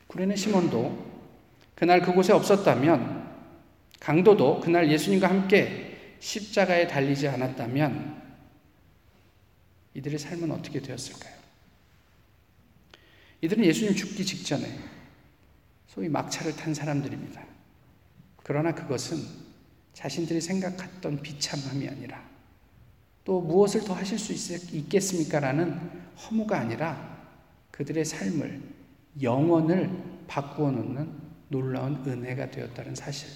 구레네 0.08 0.34
시몬도 0.34 1.06
그날 1.76 2.02
그곳에 2.02 2.32
없었다면 2.32 3.28
강도도 4.00 4.58
그날 4.58 4.90
예수님과 4.90 5.28
함께 5.28 6.16
십자가에 6.18 6.88
달리지 6.88 7.28
않았다면 7.28 8.20
이들의 9.94 10.18
삶은 10.18 10.50
어떻게 10.50 10.80
되었을까요? 10.80 11.36
이들은 13.42 13.64
예수님 13.64 13.94
죽기 13.94 14.26
직전에 14.26 14.66
소위 15.86 16.08
막차를 16.08 16.56
탄 16.56 16.74
사람들입니다. 16.74 17.46
그러나 18.42 18.74
그것은 18.74 19.47
자신들이 19.98 20.40
생각했던 20.40 21.20
비참함이 21.22 21.88
아니라 21.88 22.24
또 23.24 23.40
무엇을 23.40 23.82
더 23.82 23.94
하실 23.94 24.16
수 24.16 24.32
있겠습니까? 24.76 25.40
라는 25.40 25.76
허무가 26.16 26.60
아니라 26.60 27.18
그들의 27.72 28.04
삶을, 28.04 28.62
영원을 29.20 29.90
바꾸어 30.28 30.70
놓는 30.70 31.12
놀라운 31.48 31.96
은혜가 32.06 32.52
되었다는 32.52 32.94
사실. 32.94 33.28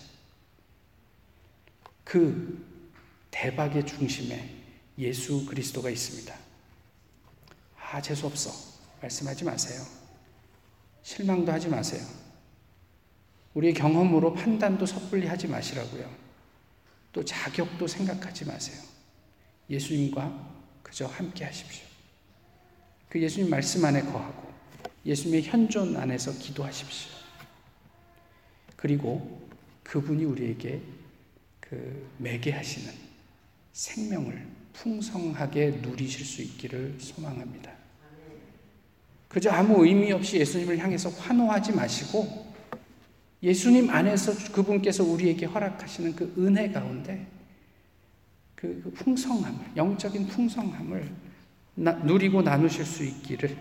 그 2.04 2.64
대박의 3.32 3.84
중심에 3.84 4.48
예수 4.98 5.44
그리스도가 5.46 5.90
있습니다. 5.90 6.32
아, 7.76 8.00
재수없어. 8.00 8.52
말씀하지 9.00 9.44
마세요. 9.44 9.82
실망도 11.02 11.50
하지 11.50 11.68
마세요. 11.68 12.06
우리의 13.54 13.74
경험으로 13.74 14.32
판단도 14.32 14.86
섣불리 14.86 15.26
하지 15.26 15.48
마시라고요. 15.48 16.21
또 17.12 17.24
자격도 17.24 17.86
생각하지 17.86 18.46
마세요. 18.46 18.80
예수님과 19.68 20.50
그저 20.82 21.06
함께 21.06 21.44
하십시오. 21.44 21.84
그 23.08 23.20
예수님 23.20 23.50
말씀 23.50 23.84
안에 23.84 24.02
거하고 24.02 24.50
예수님의 25.04 25.42
현존 25.42 25.96
안에서 25.96 26.32
기도하십시오. 26.38 27.10
그리고 28.76 29.48
그분이 29.82 30.24
우리에게 30.24 30.80
그 31.60 32.08
매개하시는 32.18 32.92
생명을 33.72 34.46
풍성하게 34.72 35.80
누리실 35.82 36.24
수 36.24 36.42
있기를 36.42 36.96
소망합니다. 36.98 37.72
그저 39.28 39.50
아무 39.50 39.84
의미 39.84 40.12
없이 40.12 40.38
예수님을 40.38 40.78
향해서 40.78 41.08
환호하지 41.10 41.72
마시고 41.72 42.51
예수님 43.42 43.90
안에서 43.90 44.52
그분께서 44.52 45.02
우리에게 45.02 45.46
허락하시는 45.46 46.14
그 46.14 46.32
은혜 46.38 46.70
가운데 46.70 47.26
그, 48.54 48.80
그 48.84 48.92
풍성함을, 48.92 49.76
영적인 49.76 50.28
풍성함을 50.28 51.10
나, 51.74 51.92
누리고 51.92 52.42
나누실 52.42 52.84
수 52.84 53.04
있기를 53.04 53.56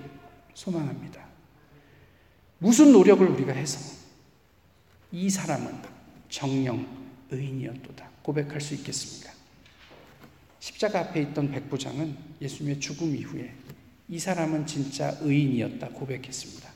소망합니다. 0.54 1.26
무슨 2.60 2.92
노력을 2.92 3.26
우리가 3.28 3.54
해서 3.54 3.98
이 5.12 5.30
사람은 5.30 5.74
정령 6.30 6.86
의인이었도다 7.32 8.08
고백할 8.22 8.62
수 8.62 8.76
있겠습니까? 8.76 9.32
십자가 10.60 11.00
앞에 11.00 11.22
있던 11.24 11.50
백부장은 11.50 12.16
예수님의 12.40 12.80
죽음 12.80 13.16
이후에 13.16 13.52
이 14.08 14.20
사람은 14.20 14.68
진짜 14.68 15.18
의인이었다 15.22 15.90
고백했습니다. 15.90 16.70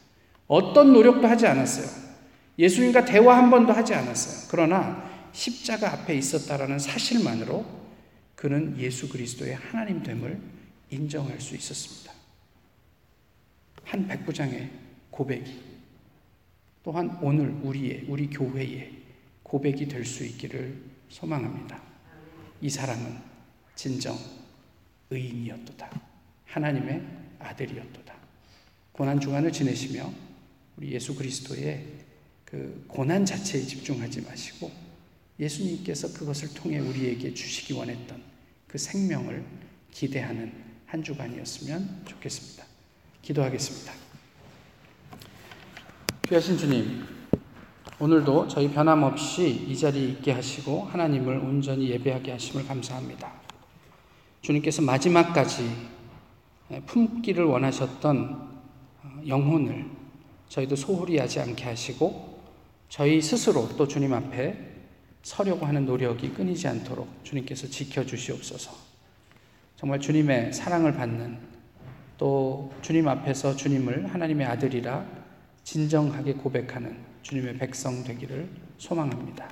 어떤 0.47 0.93
노력도 0.93 1.27
하지 1.27 1.45
않았어요. 1.45 2.04
예수님과 2.57 3.05
대화 3.05 3.37
한 3.37 3.49
번도 3.49 3.73
하지 3.73 3.93
않았어요. 3.93 4.47
그러나 4.49 5.03
십자가 5.33 5.91
앞에 5.91 6.15
있었다라는 6.15 6.79
사실만으로 6.79 7.65
그는 8.35 8.77
예수 8.77 9.09
그리스도의 9.09 9.55
하나님 9.55 10.01
됨을 10.03 10.39
인정할 10.89 11.39
수 11.41 11.55
있었습니다. 11.55 12.13
한 13.83 14.07
백부장의 14.07 14.69
고백이 15.11 15.61
또한 16.83 17.17
오늘 17.21 17.49
우리의 17.63 18.05
우리 18.07 18.29
교회의 18.29 18.91
고백이 19.43 19.87
될 19.87 20.05
수 20.05 20.23
있기를 20.23 20.81
소망합니다. 21.09 21.81
이 22.61 22.69
사람은 22.69 23.17
진정 23.75 24.17
의인이었도다. 25.09 25.89
하나님의 26.45 27.01
아들이었도다. 27.39 28.15
고난 28.91 29.19
주간을 29.19 29.51
지내시며 29.51 30.11
우리 30.77 30.91
예수 30.93 31.15
그리스도의 31.15 32.04
그 32.55 32.85
고난 32.87 33.25
자체에 33.25 33.63
집중하지 33.63 34.21
마시고 34.21 34.71
예수님께서 35.41 36.13
그것을 36.13 36.53
통해 36.53 36.79
우리에게 36.79 37.33
주시기 37.33 37.73
원했던 37.73 38.23
그 38.65 38.77
생명을 38.77 39.43
기대하는 39.91 40.53
한 40.85 41.03
주간이었으면 41.03 42.03
좋겠습니다. 42.05 42.63
기도하겠습니다. 43.21 43.91
귀하신 46.29 46.57
주님, 46.57 47.03
오늘도 47.99 48.47
저희 48.47 48.71
변함없이 48.71 49.65
이 49.67 49.77
자리에 49.77 50.07
있게 50.11 50.31
하시고 50.31 50.83
하나님을 50.85 51.37
온전히 51.39 51.89
예배하게 51.89 52.31
하심을 52.31 52.65
감사합니다. 52.65 53.33
주님께서 54.39 54.81
마지막까지 54.81 55.69
품기를 56.85 57.43
원하셨던 57.43 58.61
영혼을 59.27 59.91
저희도 60.47 60.77
소홀히 60.77 61.17
하지 61.17 61.41
않게 61.41 61.65
하시고 61.65 62.34
저희 62.89 63.21
스스로 63.21 63.67
또 63.75 63.87
주님 63.87 64.13
앞에 64.13 64.57
서려고 65.23 65.65
하는 65.65 65.85
노력이 65.85 66.33
끊이지 66.33 66.67
않도록 66.67 67.09
주님께서 67.23 67.67
지켜주시옵소서. 67.67 68.71
정말 69.75 69.99
주님의 69.99 70.53
사랑을 70.53 70.93
받는 70.93 71.37
또 72.17 72.71
주님 72.81 73.07
앞에서 73.07 73.55
주님을 73.55 74.13
하나님의 74.13 74.47
아들이라 74.47 75.05
진정하게 75.63 76.33
고백하는 76.33 76.97
주님의 77.23 77.57
백성 77.57 78.03
되기를 78.03 78.47
소망합니다. 78.77 79.49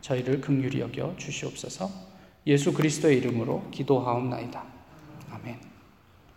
저희를 0.00 0.40
극률히 0.40 0.80
여겨 0.80 1.16
주시옵소서. 1.18 1.90
예수 2.46 2.72
그리스도의 2.72 3.18
이름으로 3.18 3.70
기도하옵나이다. 3.70 4.64
아멘. 5.30 5.69